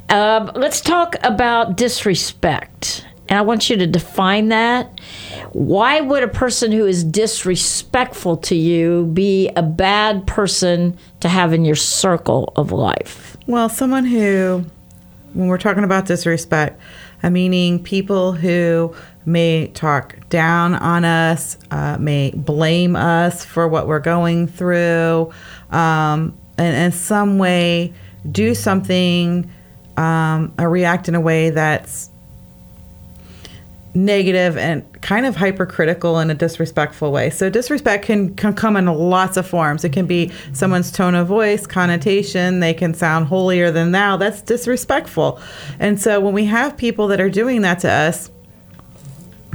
[0.10, 3.06] Um, let's talk about disrespect.
[3.30, 5.00] And I want you to define that.
[5.54, 11.54] Why would a person who is disrespectful to you be a bad person to have
[11.54, 13.38] in your circle of life?
[13.48, 14.66] Well, someone who,
[15.34, 16.80] when we're talking about disrespect,
[17.22, 18.94] I'm meaning people who
[19.26, 25.32] may talk down on us, uh, may blame us for what we're going through,
[25.72, 27.94] um, and in some way
[28.30, 29.50] do something
[29.98, 32.10] um, or react in a way that's
[33.96, 37.30] negative and kind of hypercritical in a disrespectful way.
[37.30, 39.84] So disrespect can, can come in lots of forms.
[39.84, 44.18] It can be someone's tone of voice, connotation, they can sound holier than thou.
[44.18, 45.40] That's disrespectful.
[45.80, 48.32] And so when we have people that are doing that to us,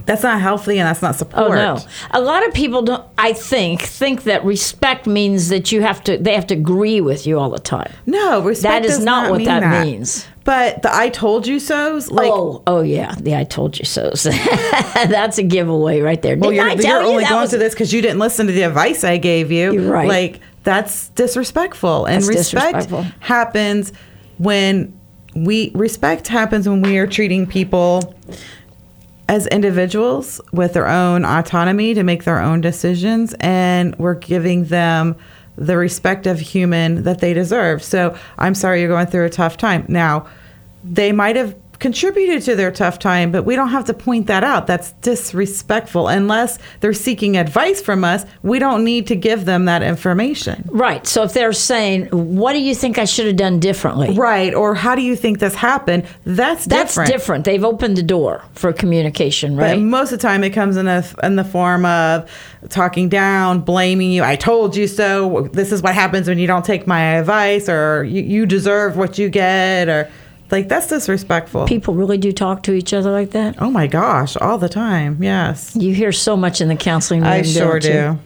[0.08, 1.50] that's not healthy and that's not oh, support.
[1.50, 1.78] Oh no.
[2.12, 6.16] A lot of people don't I think think that respect means that you have to
[6.16, 7.92] they have to agree with you all the time.
[8.06, 10.26] No, respect That is does not what mean that means.
[10.48, 14.22] But the I told you so's like oh, oh yeah, the I told you so's
[14.94, 16.38] That's a giveaway right there.
[16.38, 18.00] Well, Didn't you're, I tell you're you only that going was- to this because you
[18.00, 19.74] didn't listen to the advice I gave you.
[19.74, 20.08] You're right.
[20.08, 23.02] Like that's disrespectful, and That's respect disrespectful.
[23.20, 23.92] happens
[24.38, 24.98] when
[25.34, 28.14] we respect happens when we are treating people
[29.28, 35.14] as individuals with their own autonomy to make their own decisions, and we're giving them
[35.56, 37.82] the respect of human that they deserve.
[37.82, 39.84] So I'm sorry you're going through a tough time.
[39.88, 40.26] Now,
[40.84, 44.42] they might have contributed to their tough time, but we don't have to point that
[44.42, 44.66] out.
[44.66, 46.08] That's disrespectful.
[46.08, 50.68] Unless they're seeking advice from us, we don't need to give them that information.
[50.72, 51.06] Right.
[51.06, 54.52] So if they're saying, "What do you think I should have done differently?" Right.
[54.54, 56.04] Or how do you think this happened?
[56.24, 57.12] That's That's different.
[57.12, 57.44] different.
[57.44, 59.76] They've opened the door for communication, right?
[59.76, 62.28] But most of the time, it comes in a in the form of
[62.70, 64.24] talking down, blaming you.
[64.24, 65.48] I told you so.
[65.52, 69.16] This is what happens when you don't take my advice, or you, you deserve what
[69.16, 70.08] you get, or
[70.50, 71.66] like that's disrespectful.
[71.66, 73.56] People really do talk to each other like that.
[73.60, 75.22] oh my gosh, all the time.
[75.22, 77.30] Yes, You hear so much in the counseling room.
[77.30, 77.80] I sure you?
[77.80, 78.18] do.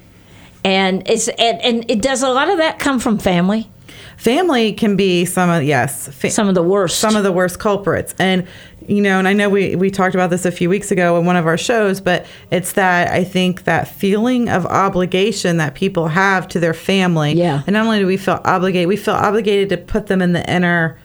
[0.65, 3.69] And it's and, and it does a lot of that come from family.
[4.17, 6.99] Family can be some of yes, fa- Some of the worst.
[7.01, 8.15] some of the worst culprits.
[8.21, 8.47] And
[8.87, 11.25] you know, and I know we we talked about this a few weeks ago in
[11.27, 16.07] one of our shows, but it's that I think that feeling of obligation that people
[16.09, 17.33] have to their family.
[17.33, 17.63] Yeah.
[17.67, 20.49] And not only do we feel obligated, we feel obligated to put them in the
[20.53, 20.99] inner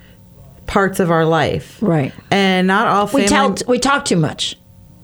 [0.68, 1.78] parts of our life.
[1.82, 2.14] Right.
[2.30, 4.58] And not all we tell we talk too much.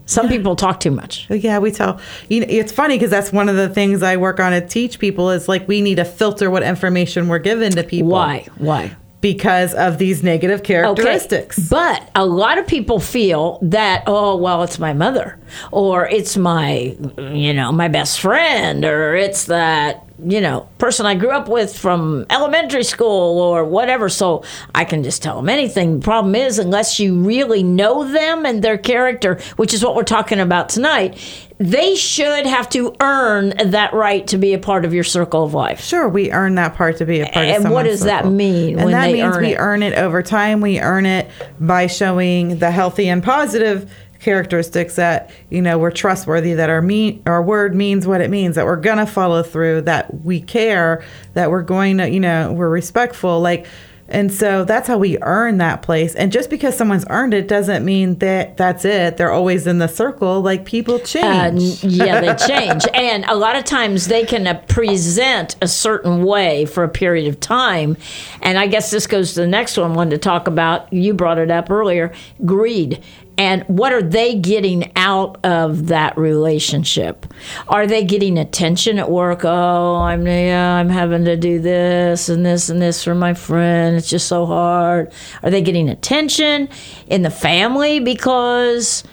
[0.06, 1.28] Some people talk too much.
[1.30, 2.00] yeah, we tell.
[2.28, 5.00] You know, it's funny because that's one of the things I work on to teach
[5.00, 8.10] people is like we need to filter what information we're given to people.
[8.10, 8.46] Why?
[8.58, 8.96] Why?
[9.22, 11.70] Because of these negative characteristics.
[11.70, 15.40] But a lot of people feel that, oh, well, it's my mother,
[15.72, 21.16] or it's my, you know, my best friend, or it's that, you know, person I
[21.16, 24.10] grew up with from elementary school or whatever.
[24.10, 24.44] So
[24.76, 26.00] I can just tell them anything.
[26.00, 30.04] The problem is, unless you really know them and their character, which is what we're
[30.04, 31.20] talking about tonight,
[31.58, 35.54] they should have to earn that right to be a part of your circle of
[35.54, 35.82] life.
[35.82, 38.76] Sure, we earn that part to be a part of And what does that mean
[38.76, 39.58] And when that they means earn we it?
[39.58, 40.62] earn it over time.
[40.62, 43.92] We earn it by showing the healthy and positive
[44.24, 48.56] characteristics that you know we're trustworthy, that our mean our word means what it means,
[48.56, 52.70] that we're gonna follow through, that we care, that we're going to you know we're
[52.70, 53.66] respectful, like.
[54.10, 56.14] And so that's how we earn that place.
[56.14, 59.16] And just because someone's earned it doesn't mean that that's it.
[59.16, 60.42] They're always in the circle.
[60.42, 61.84] Like people Uh, change.
[61.86, 62.84] n- yeah, they change.
[62.94, 67.28] and a lot of times they can uh, present a certain way for a period
[67.30, 67.96] of time.
[68.42, 70.92] And I guess this goes to the next one wanted to talk about.
[70.92, 72.12] You brought it up earlier
[72.46, 73.02] greed.
[73.38, 77.26] And what are they getting out of that relationship?
[77.68, 79.44] Are they getting attention at work?
[79.44, 83.96] Oh, I'm yeah, I'm having to do this and this and this for my friend.
[83.96, 85.12] It's just so hard.
[85.42, 86.70] Are they getting attention
[87.08, 89.04] in the family because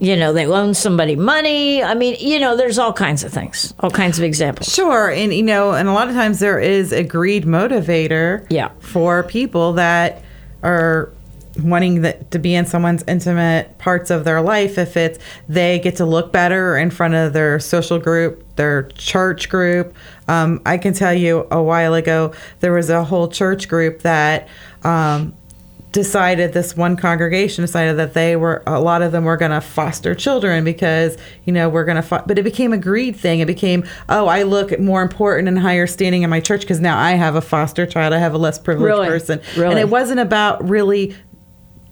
[0.00, 1.82] you know, they loan somebody money.
[1.82, 4.72] I mean, you know, there's all kinds of things, all kinds of examples.
[4.72, 8.46] Sure, and you know, and a lot of times there is a greed motivator.
[8.48, 8.70] Yeah.
[8.78, 10.22] For people that
[10.62, 11.12] are
[11.62, 15.96] wanting that to be in someone's intimate parts of their life if it's they get
[15.96, 19.94] to look better in front of their social group their church group
[20.28, 24.46] um, i can tell you a while ago there was a whole church group that
[24.84, 25.34] um,
[25.90, 29.60] decided this one congregation decided that they were a lot of them were going to
[29.60, 33.40] foster children because you know we're going to fo- but it became a greed thing
[33.40, 36.98] it became oh i look more important and higher standing in my church because now
[36.98, 39.08] i have a foster child i have a less privileged Really?
[39.08, 39.70] person Really?
[39.70, 41.16] and it wasn't about really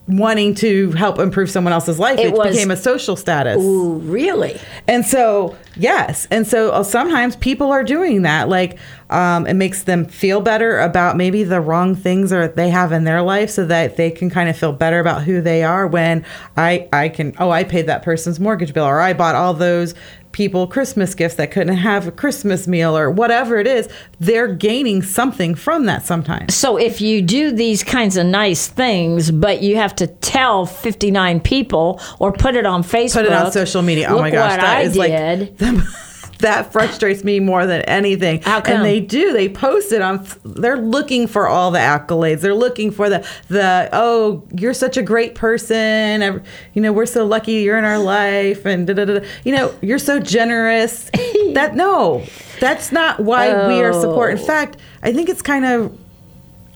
[0.09, 3.95] wanting to help improve someone else's life It it, was- became a social status Ooh,
[3.99, 4.59] really?
[4.87, 6.29] and so, yes.
[6.31, 8.49] And so uh, sometimes people are doing that.
[8.49, 8.79] Like,
[9.11, 13.03] um, it makes them feel better about maybe the wrong things or they have in
[13.05, 16.25] their life so that they can kind of feel better about who they are when
[16.57, 19.95] I, I can, oh, I paid that person's mortgage bill or I bought all those
[20.37, 23.89] people Christmas gifts that couldn't have a Christmas meal or whatever it is.
[24.21, 26.55] They're gaining something from that sometimes.
[26.55, 31.41] So if you do these kinds of nice things, but you have to tell 59
[31.41, 34.09] people or put it on Facebook, Put it on social media.
[34.11, 35.59] Oh my gosh, what that I is did.
[35.63, 35.87] like
[36.39, 38.43] that frustrates me more than anything.
[38.43, 38.77] How come?
[38.77, 39.33] And they do.
[39.33, 40.27] They post it on.
[40.45, 42.41] They're looking for all the accolades.
[42.41, 46.43] They're looking for the the oh, you're such a great person.
[46.75, 49.21] You know, we're so lucky you're in our life, and da da da.
[49.45, 51.11] You know, you're so generous.
[51.55, 52.25] that no,
[52.61, 54.01] that's not why we are oh.
[54.01, 54.33] support.
[54.33, 54.45] In Oh.
[54.45, 55.97] fact, I think it's kind of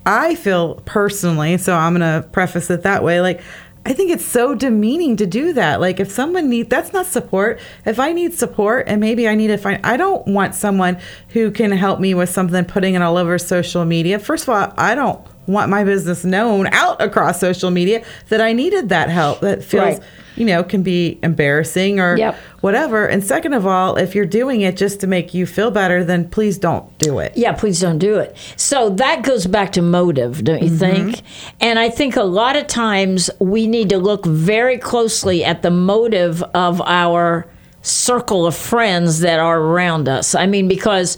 [0.07, 3.21] I feel personally, so I'm going to preface it that way.
[3.21, 3.43] Like,
[3.87, 5.81] I think it's so demeaning to do that.
[5.81, 7.59] Like, if someone needs, that's not support.
[7.87, 10.99] If I need support and maybe I need to find, I don't want someone
[11.31, 14.19] who can help me with something, putting it all over social media.
[14.19, 18.53] First of all, I don't want my business known out across social media that I
[18.53, 19.41] needed that help.
[19.41, 20.01] That feels, Right.
[20.37, 22.37] you know, can be embarrassing or Yep.
[22.61, 23.07] whatever.
[23.07, 26.29] And second of all, if you're doing it just to make you feel better, then
[26.29, 27.33] please don't do it.
[27.35, 28.37] Yeah, please don't do it.
[28.57, 31.11] So that goes back to motive, don't you mm-hmm.
[31.11, 31.23] think?
[31.61, 35.71] And I think a lot of times we need to look very closely at the
[35.71, 37.47] motive of our
[37.83, 40.35] circle of friends that are around us.
[40.35, 41.17] I mean, because,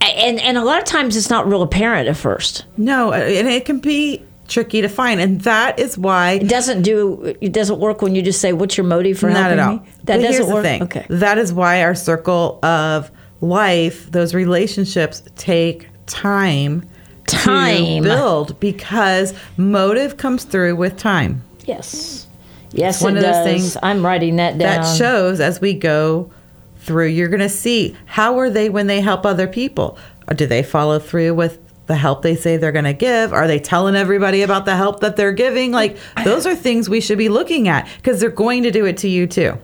[0.00, 2.64] and, and a lot of times it's not real apparent at first.
[2.76, 7.36] No, and it can be tricky to find, and that is why It doesn't do,
[7.40, 9.72] it doesn't work when you just say, what's your motive for not helping at all.
[9.74, 9.78] me?
[10.04, 10.62] That But doesn't here's work.
[10.62, 10.82] The thing.
[10.84, 11.06] Okay.
[11.10, 13.10] That is why our circle of
[13.42, 16.88] life, those relationships, take time.
[17.26, 18.02] Time.
[18.02, 21.42] to build because motive comes through with time.
[21.66, 22.26] Yes.
[22.70, 24.82] Yes, It's one it of those things I'm writing that down.
[24.82, 26.30] That shows as we go
[26.78, 29.98] through, you're going to see how are they when they help other people?
[30.28, 33.32] Or do they follow through with the help they say they're going to give?
[33.32, 35.72] Are they telling everybody about the help that they're giving?
[35.72, 38.98] Like, those are things we should be looking at because they're going to do it
[38.98, 39.58] to you too.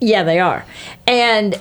[0.00, 0.64] Yeah, they are.
[1.06, 1.60] And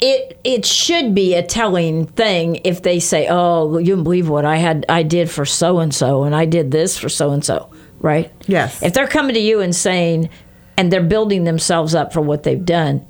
[0.00, 4.44] it it should be a telling thing if they say, "Oh, you don't believe what
[4.44, 7.44] I had I did for so and so and I did this for so and
[7.44, 7.70] so."
[8.00, 8.30] Right?
[8.46, 8.82] Yes.
[8.82, 10.28] If they're coming to you and saying
[10.76, 13.06] and they're building themselves up for what they've done,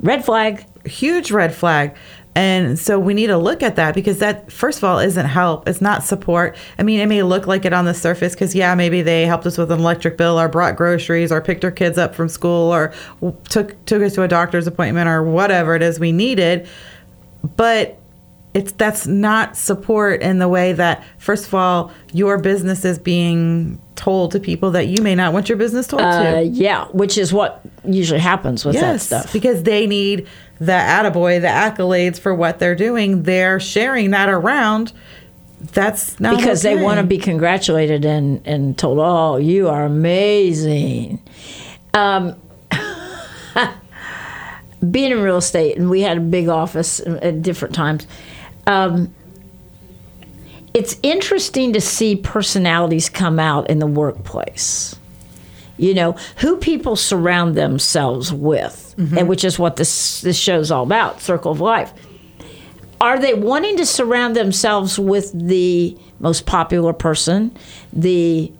[0.00, 0.64] red flag.
[0.86, 1.96] huge red flag.
[2.36, 5.68] And so we need to look at that because that, first of all, isn't help.
[5.68, 6.56] It's not support.
[6.78, 9.46] I mean, it may look like it on the surface because, yeah, maybe they helped
[9.46, 12.74] us with an electric bill or brought groceries or picked our kids up from school
[12.74, 12.92] or
[13.48, 16.68] took, took us to a doctor's appointment or whatever it is we needed.
[17.56, 18.00] But
[18.54, 23.80] it's that's not support in the way that, first of all, your business is being
[23.96, 26.42] told to people that you may not want your business told Uh, to.
[26.44, 29.32] yeah, which is what usually happens with that stuff.
[29.32, 30.26] because they need
[30.60, 33.24] the attaboy, the accolades for what they're doing.
[33.24, 34.92] They're sharing that around.
[35.72, 41.20] That's not because they want to be congratulated and, and told, "Oh, you are amazing."
[41.94, 42.36] Um,
[44.90, 48.06] being in real estate, and we had a big office at different times.
[48.66, 49.14] Um,
[50.72, 54.96] it's interesting to see personalities come out in the workplace.
[55.76, 60.84] You know who people surround themselves with, and which is what this this show's all
[60.84, 61.20] about.
[61.20, 61.92] Circle of life
[63.00, 67.54] are they wanting to surround themselves with the most popular person,
[67.92, 68.50] the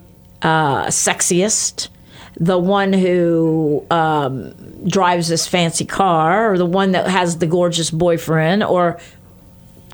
[0.43, 1.89] uh, sexiest,
[2.37, 4.53] the one who um,
[4.87, 9.01] drives this fancy car, or the one that has the gorgeous boyfriend, or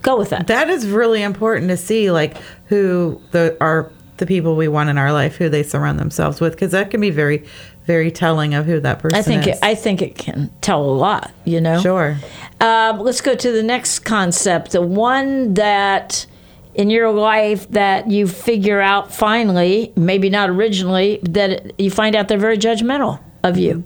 [0.02, 0.46] go with that?
[0.48, 2.36] That is really important to see, like
[2.66, 6.52] who the are the people we want in our life, who they surround themselves with,
[6.52, 7.44] because that can be very,
[7.86, 9.56] very telling of who that person I think is.
[9.56, 11.30] it, I think it can tell a lot.
[11.44, 11.80] You know.
[11.80, 12.18] sure.
[12.60, 16.26] Um, let's go to the next concept, the one that
[16.74, 22.28] in your life that you figure out finally, maybe not originally, that you find out
[22.28, 23.82] they're very judgmental of you,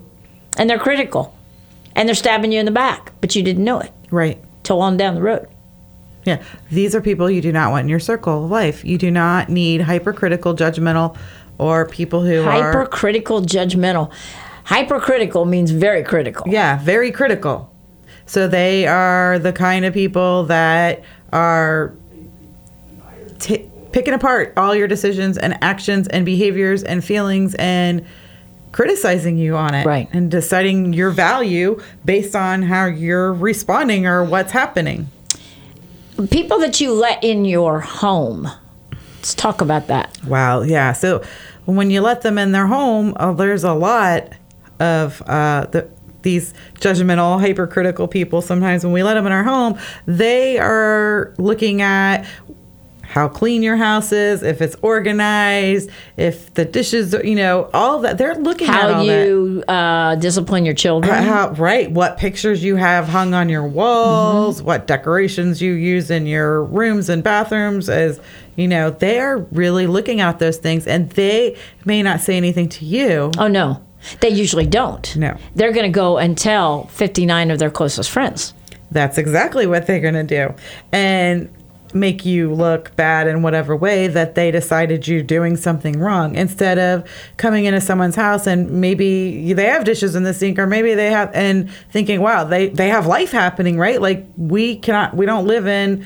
[0.58, 1.34] and they're critical,
[1.94, 4.38] and they're stabbing you in the back, but you didn't know it Right.
[4.64, 5.46] till on down the road.
[6.24, 8.84] Yeah, these are people you do not want in your circle of life.
[8.84, 11.16] You do not need hypercritical, judgmental,
[11.58, 14.10] or people who are Hypercritical, judgmental.
[14.64, 16.46] Hypercritical means very critical.
[16.48, 17.70] yeah, very critical.
[18.26, 21.02] So they are the kind of people that
[21.32, 21.92] are
[23.38, 28.04] t- picking apart all your decisions and actions and behaviors and feelings and
[28.72, 30.08] criticizing you on it Right.
[30.12, 35.08] and deciding your value based on how you're responding or what's happening.
[36.30, 38.48] People that you let in your home.
[39.16, 40.18] Let's talk about that.
[40.24, 40.62] Wow.
[40.62, 40.92] Yeah.
[40.92, 41.22] So
[41.64, 44.28] when you let them in their home, uh, there's a lot
[44.80, 45.88] of uh, the,
[46.22, 48.42] these judgmental, hypercritical people.
[48.42, 52.26] Sometimes when we let them in our home, they are looking at
[53.14, 58.18] how clean your house is, if it's organized, if the dishes, you know, all that.
[58.18, 59.26] They're looking at How all that.
[59.28, 61.14] you uh, discipline your children.
[61.22, 61.88] How, right.
[61.88, 64.66] What pictures you have hung on your walls, Mm-hmm.
[64.66, 68.20] what decorations you use in your rooms and bathrooms as
[68.56, 72.68] you know, they are really looking at those things and they may not say anything
[72.70, 73.30] to you.
[73.38, 73.80] Oh no,
[74.20, 75.14] they usually don't.
[75.16, 75.36] No.
[75.54, 78.54] they're going to go and tell 59 of their closest friends.
[78.90, 80.54] That's exactly what they're going to do.
[80.92, 81.48] And
[81.94, 86.78] make you look bad in whatever way that they decided you're doing something wrong instead
[86.78, 90.94] of coming into someone's house and maybe they have dishes in the sink or maybe
[90.94, 94.00] they have and thinking wow they they have life happening right?
[94.00, 96.04] Like we cannot we don't live in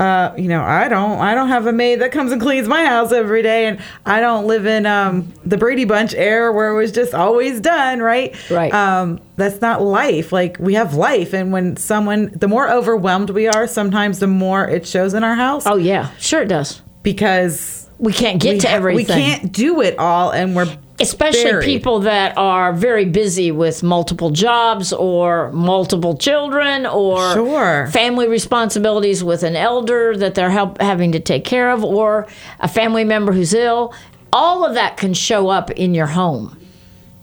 [0.00, 1.18] uh, you know, I don't.
[1.20, 4.20] I don't have a maid that comes and cleans my house every day, and I
[4.20, 8.34] don't live in um, the Brady Bunch era where it was just always done, right?
[8.50, 8.72] Right.
[8.72, 10.32] Um, that's not life.
[10.32, 14.66] Like we have life, and when someone, the more overwhelmed we are, sometimes the more
[14.66, 16.80] it shows in our house Oh yeah, sure it does.
[17.02, 19.16] because We can't get we to everything.
[19.18, 24.30] We can't do it all, and we're especially people that are very busy with multiple
[24.30, 27.86] jobs or multiple children or Sure.
[27.92, 32.26] family responsibilities with an elder that they're help, having to take care of or
[32.60, 33.92] a family member who's ill.
[34.32, 36.56] All of that can show up in your home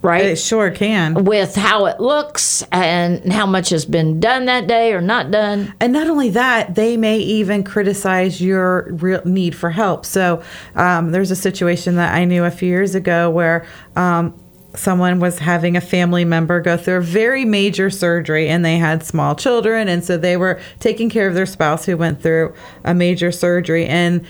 [0.01, 1.25] right It sure can.
[1.25, 5.73] with how it looks and how much has been done that day or not done
[5.81, 10.05] And not only that, they may even criticize your real need for help.
[10.05, 10.41] So
[10.75, 14.33] um, there's a situation that I knew a few years ago where um,
[14.75, 19.03] someone was having a family member go through a very major surgery and they had
[19.03, 19.87] small children.
[19.87, 23.87] And so they were taking care of their spouse who went through a major surgery.
[23.87, 24.25] And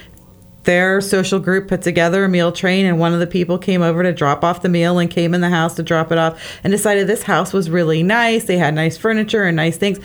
[0.67, 4.03] their social group put together a meal train and one of the people came over
[4.03, 6.71] to drop off the meal and came in the house to drop it off and
[6.71, 8.43] decided this house was really nice.
[8.43, 9.97] They had nice furniture and nice things.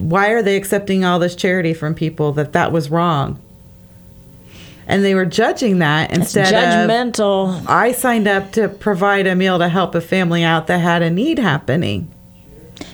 [0.00, 3.40] Why are they accepting all this charity from people that that was wrong?
[4.88, 7.64] And they were judging that it's instead of judgmental.
[7.68, 11.10] I signed up to provide a meal to help a family out that had a
[11.10, 12.12] need happening.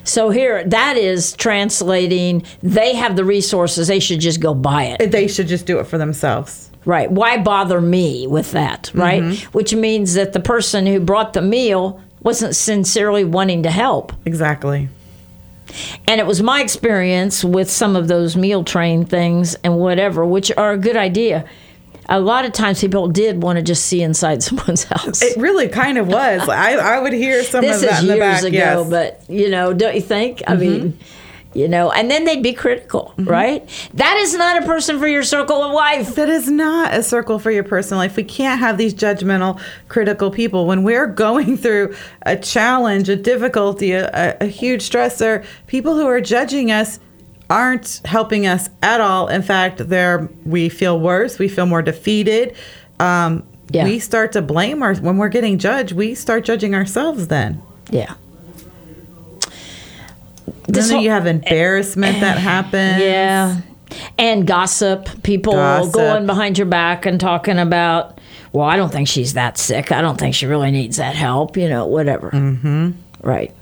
[0.05, 5.11] So here that is translating they have the resources they should just go buy it.
[5.11, 7.11] They should just do it for themselves Right.
[7.11, 8.91] Why bother me with that?
[8.95, 9.23] Right.
[9.23, 9.51] Mm-hmm.
[9.51, 14.15] Which means that the person who brought the meal wasn't sincerely wanting to help.
[14.25, 14.89] exactly
[16.09, 20.51] And it was my experience with some of those meal train things and whatever, which
[20.57, 21.45] are a good idea.
[22.09, 25.21] A lot of times people did want to just see inside someone's house.
[25.21, 28.07] it really kind of was i, I would hear some this of that is in
[28.07, 28.79] the years back ago, yes.
[28.79, 28.91] Mm-hmm.
[28.91, 30.43] but you know, don't you think?
[30.47, 30.99] I mean,
[31.59, 33.69] you know, and then they'd be critical, right?
[33.95, 36.15] That is not a person for your circle of life.
[36.15, 38.15] That is not a circle for your personal life.
[38.17, 40.67] We can't have these judgmental, critical people.
[40.67, 46.21] When we're going through a challenge, a difficulty, a, a huge stressor, people who are
[46.21, 47.01] judging us
[47.51, 49.27] aren't helping us at all.
[49.27, 51.39] In fact, they're we feel worse.
[51.39, 52.55] We feel more defeated.
[53.01, 53.85] Um, Yeah.
[53.85, 55.93] We start to blame our when we're getting judged.
[55.93, 57.29] We start judging ourselves.
[57.29, 58.15] Then Yeah.
[60.67, 63.03] Then whole- you have embarrassment that happens.
[63.03, 63.61] Yeah.
[64.19, 65.95] And gossip, people Gossip.
[65.95, 68.21] going behind your back and talking about,
[68.53, 69.91] well, I don't think she's that sick.
[69.93, 72.31] I don't think she really needs that help, you know, whatever.
[72.31, 72.91] Mm-hmm.
[73.23, 73.55] Right.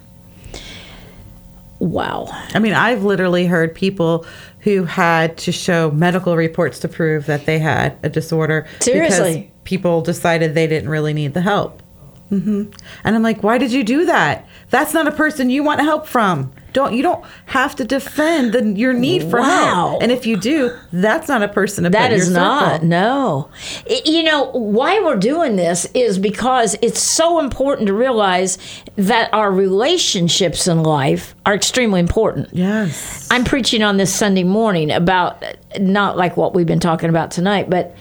[1.79, 2.27] Wow.
[2.55, 4.27] I mean, I've literally heard people
[4.61, 9.33] who had to show medical reports to prove that they had a disorder Seriously?
[9.35, 11.83] because people decided they didn't really need the help.
[12.31, 12.65] hmm
[13.05, 14.49] And I'm like, why did you do that?
[14.71, 16.53] That's not a person you want help from.
[16.77, 19.65] Don't you don't have to defend the, your need for Wow.
[19.75, 20.03] help.
[20.03, 23.49] And if you do, that's not a person to That your not, no.
[23.89, 28.59] I- You know, why we're doing this is because it's so important to realize
[28.97, 32.49] that our relationships in life are extremely important.
[32.53, 33.27] Yes.
[33.31, 35.43] I'm preaching on this Sunday morning about
[35.81, 37.97] not like what we've been talking about tonight, but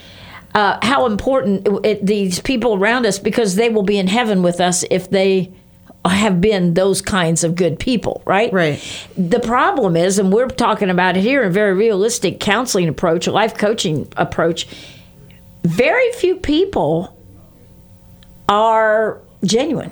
[0.54, 4.60] uh, how important it, these people around us because they will be in heaven with
[4.60, 5.50] us if they
[6.10, 8.52] have been those kinds of good people, right?
[8.54, 8.80] Right.
[9.18, 13.32] The problem is, and we're talking about it here, a very realistic counseling approach, a
[13.32, 14.68] life coaching approach.
[15.64, 17.18] Very few people
[18.48, 19.92] are genuine.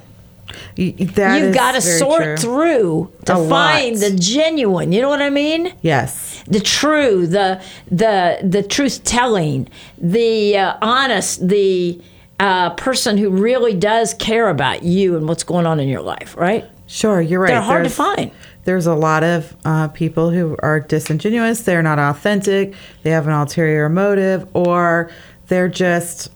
[0.75, 2.37] That You've got to sort true.
[2.37, 4.09] through to A find lot.
[4.11, 4.91] the genuine.
[4.91, 5.73] You know what I mean?
[5.81, 6.43] Yes.
[6.47, 11.99] The true, the the the truth telling, the uh, honest, the
[12.39, 16.35] uh, person who really does care about you and what's going on in your life.
[16.37, 16.65] Right?
[16.87, 17.49] Sure, you're right.
[17.49, 18.31] They're hard to There's- find.
[18.65, 21.61] There's a lot of uh, people who are disingenuous.
[21.63, 22.73] They're not authentic.
[23.01, 25.11] They have an ulterior motive, or
[25.47, 26.31] they're just,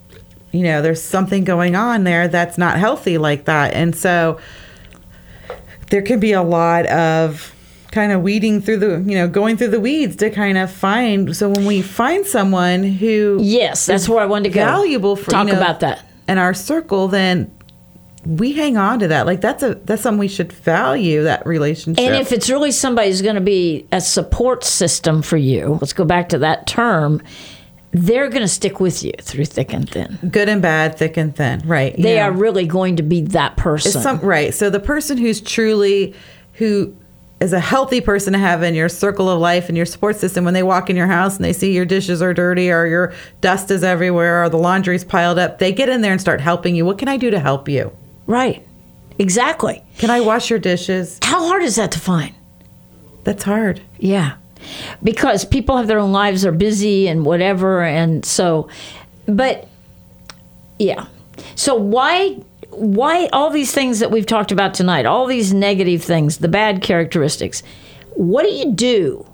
[0.52, 3.74] you know, there's something going on there that's not healthy like that.
[3.74, 4.42] And so
[5.90, 7.54] there can be a lot of
[7.98, 11.36] kind of weeding through the, you know, going through the weeds to kind of find.
[11.36, 14.64] So when we find someone who Yes, that's where I wanted to go.
[14.64, 16.06] valuable for talk you know, about that.
[16.28, 17.52] in our circle, then
[18.24, 19.26] we hang on to that.
[19.26, 22.06] Like that's a that's something we should value that relationship.
[22.06, 25.94] And if it's really somebody who's going to be a support system for you, let's
[25.94, 27.20] go back to that term.
[27.94, 30.20] They're going to stick with you through thick and thin.
[30.30, 31.96] good and bad, thick and thin, right?
[31.98, 33.90] They are really going to be that person.
[33.90, 34.54] It's some right.
[34.54, 36.14] So the person who's truly
[36.54, 36.96] who
[37.40, 40.44] is a healthy person to have in your circle of life and your support system
[40.44, 43.14] when they walk in your house and they see your dishes are dirty or your
[43.42, 46.76] dust is everywhere or the laundry's piled up, they get in there and start helping
[46.76, 46.84] you.
[46.86, 47.92] What can I do to help you?
[48.26, 48.64] right.
[49.20, 49.84] Exactly.
[49.98, 51.18] Can I wash your dishes?
[51.24, 52.36] How hard is that to find?
[53.24, 53.82] That's hard.
[53.98, 54.36] Yeah.
[55.02, 57.82] Because people have their own lives, are busy and whatever.
[57.82, 58.70] And so,
[59.28, 59.68] but
[60.78, 61.08] yeah.
[61.56, 62.40] So why,
[62.78, 66.82] why all these things that we've talked about tonight, all these negative things, the bad
[66.82, 67.64] characteristics,
[68.12, 69.26] what do you do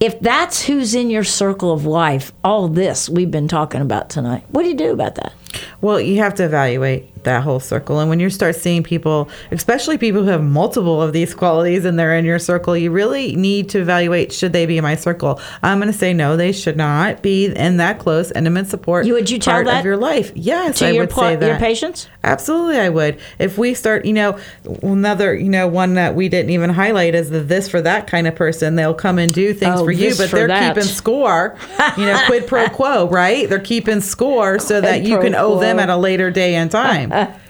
[0.00, 2.32] if that's who's in your circle of life?
[2.44, 4.44] All this we've been talking about tonight.
[4.50, 5.32] What do you do about that?
[5.80, 8.00] Well, you have to evaluate that whole circle.
[8.00, 11.98] And when you start seeing people, especially people who have multiple of these qualities and
[11.98, 15.40] they're in your circle, you really need to evaluate should they be in my circle?
[15.62, 19.14] I'm going to say no, they should not be in that close, intimate support You-
[19.14, 20.32] would you tell part that of your life.
[20.34, 21.60] Yes, To I your would pl- say your that.
[21.60, 22.08] patients?
[22.22, 23.18] Absolutely, I would.
[23.38, 24.38] If we start, you know,
[24.82, 28.26] another, you know, one that we didn't even highlight is the this for that kind
[28.26, 28.74] of person.
[28.76, 30.74] They'll come and do things Oh, for you, but for they're that.
[30.74, 31.56] keeping score.
[31.96, 33.48] You know, quid pro quo, right?
[33.48, 37.12] They're keeping score so that you can owe them at a later day and time.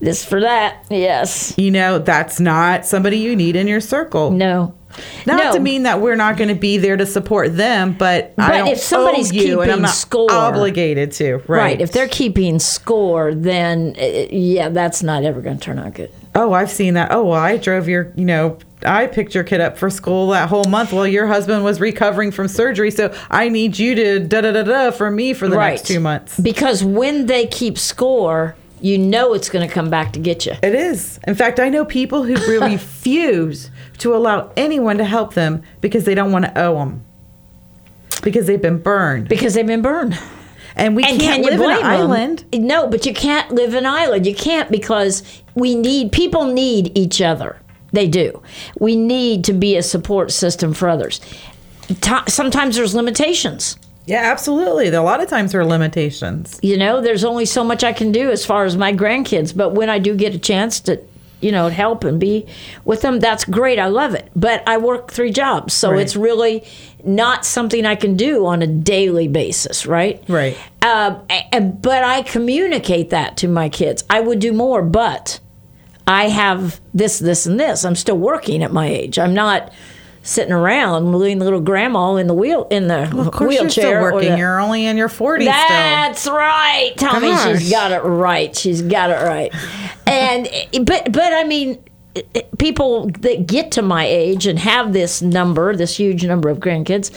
[0.00, 0.84] This for that.
[0.90, 1.54] Yes.
[1.56, 4.32] you know, that's not somebody you need in your circle.
[4.32, 4.74] No.
[5.26, 5.52] Not no.
[5.52, 8.66] to mean that we're not going to be there to support them, but, I don't
[8.66, 11.36] if somebody's you, and I'm keeping not score- obligated to.
[11.36, 11.46] Right.
[11.46, 11.80] Right.
[11.80, 16.10] If they're keeping score, then uh, yeah, that's not ever going to turn out good.
[16.34, 17.12] oh, I've seen that.
[17.12, 20.48] Oh, well, I drove your, you know, I picked your kid up for school that
[20.48, 22.90] whole month while your husband was recovering from surgery.
[22.90, 25.70] So I need you to da da da da for me for the right.
[25.70, 26.38] next two months.
[26.38, 30.52] Because when they keep score, you know it's going to come back to get you.
[30.62, 31.18] It is.
[31.26, 36.04] In fact, I know people who really refuse to allow anyone to help them because
[36.04, 37.04] they don't want to owe them.
[38.22, 39.28] Because they've been burned.
[39.28, 40.18] Because they've been burned.
[40.74, 42.44] And we And can't can live in an island.
[42.54, 44.26] No, but you can't live in an island.
[44.26, 45.22] You can't because
[45.54, 47.58] we need people need each other.
[47.92, 48.42] They do.
[48.80, 51.20] We need to be a support system for others.
[52.28, 53.76] Sometimes there's limitations.
[54.06, 54.88] Yeah, absolutely.
[54.88, 56.58] A lot of times there are limitations.
[56.62, 59.70] you know there's only so much i can do as far as my grandkids but
[59.74, 61.00] when i do get a chance to
[61.40, 62.46] you know help and be
[62.84, 66.00] with them that's great i love it but i work three jobs so Right.
[66.02, 66.64] it's really
[67.04, 70.56] not something i can do on a daily basis right Right.
[70.82, 71.10] uh,
[71.80, 75.38] but i communicate that to my kids i would do more but
[76.06, 79.72] i have this this and this i'm still working at my age i'm not
[80.24, 84.02] sitting around the little grandma in the wheel in the Of course, wheelchair you're still
[84.02, 84.30] working.
[84.32, 85.52] the- You're only in your 40s still.
[85.52, 86.92] that's right.
[86.96, 87.58] Tell me Gosh.
[87.58, 88.54] she's got it right.
[88.56, 89.52] She's got it right.
[90.06, 90.48] And
[90.86, 91.82] but but I mean
[92.58, 97.10] people that get to my age and have this number, this huge number of grandkids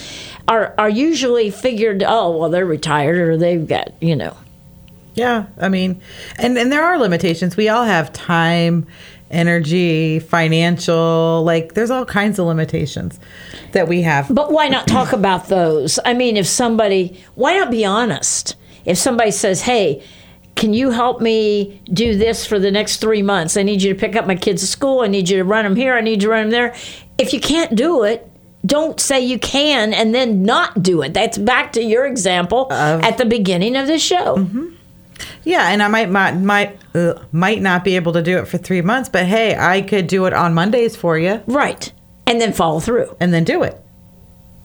[0.48, 4.36] are are usually figured, oh, well they're retired or they've got, you know.
[5.16, 6.02] Yeah, I mean,
[6.38, 7.58] and and there are limitations.
[7.58, 8.86] We all have time,
[9.32, 11.44] energy, financial.
[11.44, 13.20] Like, there's all kinds of limitations
[13.72, 14.34] that we have.
[14.34, 16.00] But why not talk about those?
[16.06, 18.56] I mean, if somebody, why not be honest?
[18.86, 20.04] If somebody says, hey,
[20.56, 23.58] can you help me do this for the next three months?
[23.58, 25.02] I need you to pick up my kids at school.
[25.02, 25.96] I need you to run them here.
[25.96, 26.76] I need you to run them there.
[27.18, 28.32] If you can't do it,
[28.66, 31.14] don't say you can and then not do it.
[31.14, 34.38] That's back to your example at the beginning of the show.
[34.38, 34.76] Mm-hmm.
[35.44, 38.58] Yeah, and I might might might, uh, might not be able to do it for
[38.58, 41.92] three months, but hey, I could do it on Mondays for you, Right.
[42.28, 43.16] And then follow through.
[43.20, 43.80] and then do it.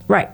[0.07, 0.29] Right.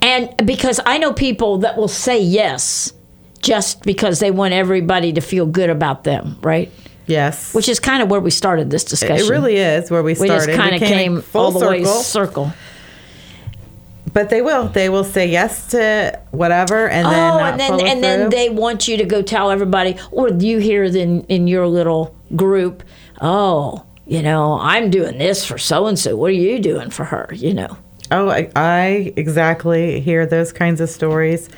[0.00, 2.92] And because I know people that will say yes
[3.40, 6.70] just because they want everybody to feel good about them, right?
[7.06, 9.26] Yes, Which is kind of where we started this discussion.
[9.26, 10.46] it really is where we we started.
[10.46, 12.02] just kind of We came full all the way circle.
[12.02, 12.52] circle.
[14.12, 14.68] But they will.
[14.68, 18.88] They will say yes to whatever, and then oh, and then and then they want
[18.88, 22.82] you to go tell everybody, or you hear in in your little group,
[23.20, 26.16] oh, you know, I'm doing this for so and so.
[26.16, 27.30] What are you doing for her?
[27.32, 27.76] You know.
[28.10, 31.48] Oh, I, I exactly hear those kinds of stories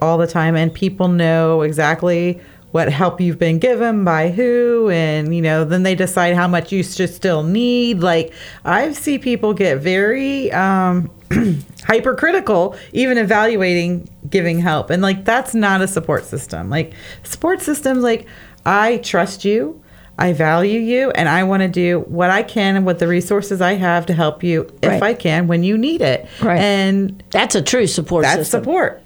[0.00, 2.40] all the time, and people know exactly
[2.76, 6.70] what help you've been given by who, and you know, then they decide how much
[6.72, 8.00] you should still need.
[8.00, 8.34] Like
[8.66, 11.10] I see people get very um,
[11.84, 16.68] hypercritical, even evaluating giving help, and like that's not a support system.
[16.68, 18.26] Like support systems, like
[18.66, 19.82] I trust you.
[20.18, 23.74] I value you and I want to do what I can with the resources I
[23.74, 25.02] have to help you if Right.
[25.02, 26.26] I can when you need it.
[26.40, 26.58] Right.
[26.58, 28.62] And That's a true support that's system.
[28.62, 29.02] support.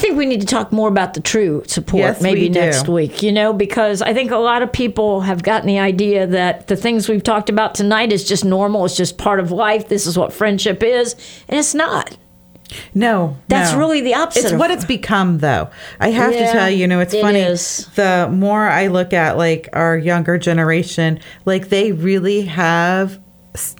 [0.00, 2.88] I think we need to talk more about the true support Yes, maybe we next
[2.88, 6.68] week, you know, because I think a lot of people have gotten the idea that
[6.68, 10.06] the things we've talked about tonight is just normal, it's just part of life, this
[10.06, 11.12] is what friendship is,
[11.50, 12.16] and it's not.
[12.94, 13.78] No, That's no.
[13.78, 15.68] really the opposite It's what it's become, though.
[16.00, 17.40] I have Yeah, to tell you, you know, it's it funny.
[17.40, 17.86] is.
[17.94, 23.20] The more I look at like our younger generation, like they really have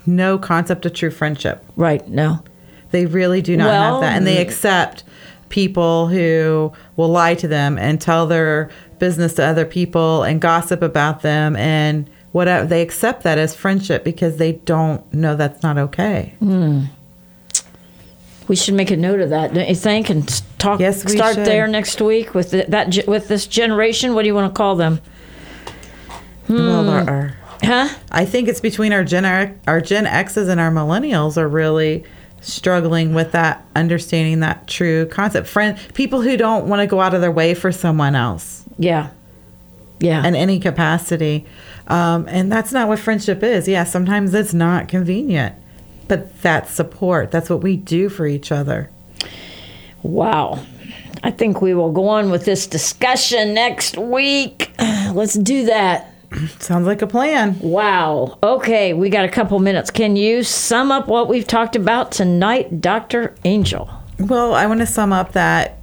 [0.05, 1.65] no concept of true friendship.
[1.77, 2.45] Right, no.
[2.91, 5.05] They really do not Well, have that, and they accept
[5.51, 10.81] people who will lie to them and tell their business to other people and gossip
[10.83, 12.67] about them and whatever.
[12.67, 16.35] They accept that as friendship because they don't know that's not okay.
[18.49, 20.11] We should make a note of that, don't you think?
[20.11, 20.81] And talk.
[20.81, 21.47] Yes, we start should.
[21.47, 24.15] there next week with the, that with this generation.
[24.15, 25.01] What do you want to call them?
[26.49, 26.87] Well, Hmm.
[27.07, 27.37] there are.
[27.63, 27.89] Huh?
[28.11, 29.25] I think it's between our Gen
[29.69, 32.03] our Gen X's and our millennials are really
[32.41, 35.47] struggling with that understanding that true concept.
[35.47, 39.11] Friend people who don't want to go out of their way for someone else Yeah.
[40.01, 40.27] Yeah.
[40.27, 41.47] in any capacity.
[41.89, 43.67] Um, and that's not what friendship is.
[43.69, 45.55] Yeah, sometimes it's not convenient.
[46.09, 47.31] But that's support.
[47.31, 48.91] That's what we do for each other.
[50.03, 50.65] Wow.
[51.23, 54.71] I think we will go on with this discussion next week.
[55.13, 56.10] Let's do that.
[56.59, 57.59] Sounds like a plan.
[57.61, 58.39] Wow.
[58.43, 59.91] Okay, we got a couple minutes.
[59.91, 63.35] Can you sum up what we've talked about tonight, Dr.
[63.45, 63.91] Angel?
[64.19, 65.81] Well, I want to sum up that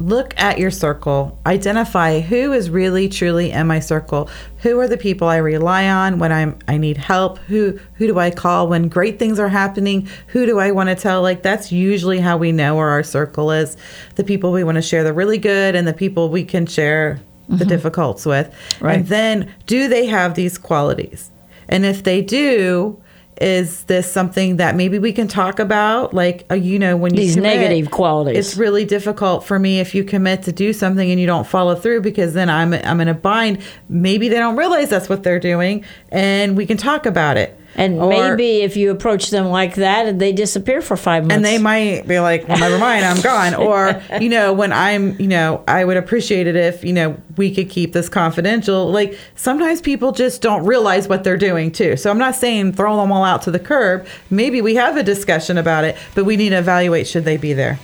[0.00, 1.38] look at your circle.
[1.46, 4.30] Identify who is really truly in my circle.
[4.58, 7.38] Who are the people I rely on when I'm I need help?
[7.38, 10.08] Who who do I call when great things are happening?
[10.28, 11.22] Who do I want to tell?
[11.22, 13.76] Like that's usually how we know where our circle is.
[14.16, 17.20] The people we want to share the really good and the people we can share
[17.58, 18.54] the difficults with.
[18.80, 18.98] Right.
[18.98, 21.30] And then do they have these qualities?
[21.68, 23.00] And if they do,
[23.40, 26.12] is this something that maybe we can talk about?
[26.12, 28.36] Like, uh, you know, when you These commit, negative qualities.
[28.36, 31.74] It's really difficult for me if you commit to do something and you don't follow
[31.74, 33.62] through because then I'm I'm in a bind.
[33.88, 37.58] Maybe they don't realize that's what they're doing, and we can talk about it.
[37.76, 41.36] And Or- maybe if you approach them like that and they disappear for five months.
[41.36, 45.16] and they might be like, "Well, never mind, I'm gone." Or, you know, when I'm,
[45.20, 48.90] you know, I would appreciate it if, you know, we could keep this confidential.
[48.90, 51.96] Like sometimes people just don't realize what they're doing too.
[51.96, 54.06] So I'm not saying throw them all out to the curb.
[54.30, 57.52] Maybe we have a discussion about it, but we need to evaluate should they be
[57.52, 57.78] there.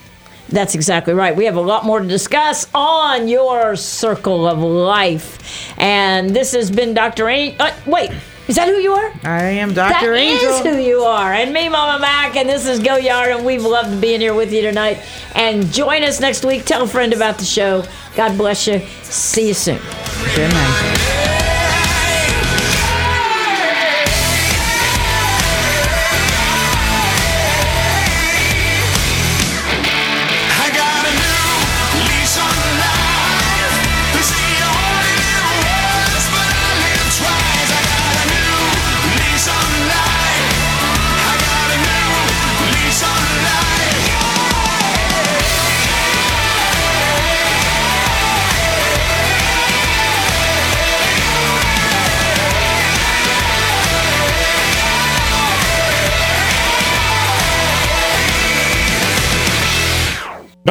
[0.49, 1.35] That's exactly right.
[1.35, 5.75] We have a lot more to discuss on your circle of life.
[5.79, 7.29] And this has been Dr.
[7.29, 7.57] Angel.
[7.67, 8.11] Uh, wait,
[8.49, 9.13] is that who you are?
[9.25, 10.15] I am Dr.
[10.15, 10.51] is Angel.
[10.51, 11.33] That is who you are.
[11.33, 14.53] And me, Mama Mac, and this is Go Yard, and we've loved being here with
[14.53, 15.03] you tonight.
[15.35, 16.65] And join us next week.
[16.65, 17.85] Tell a friend about the show.
[18.15, 18.81] God bless you.
[19.03, 19.81] See you soon.
[20.35, 21.53] Good night.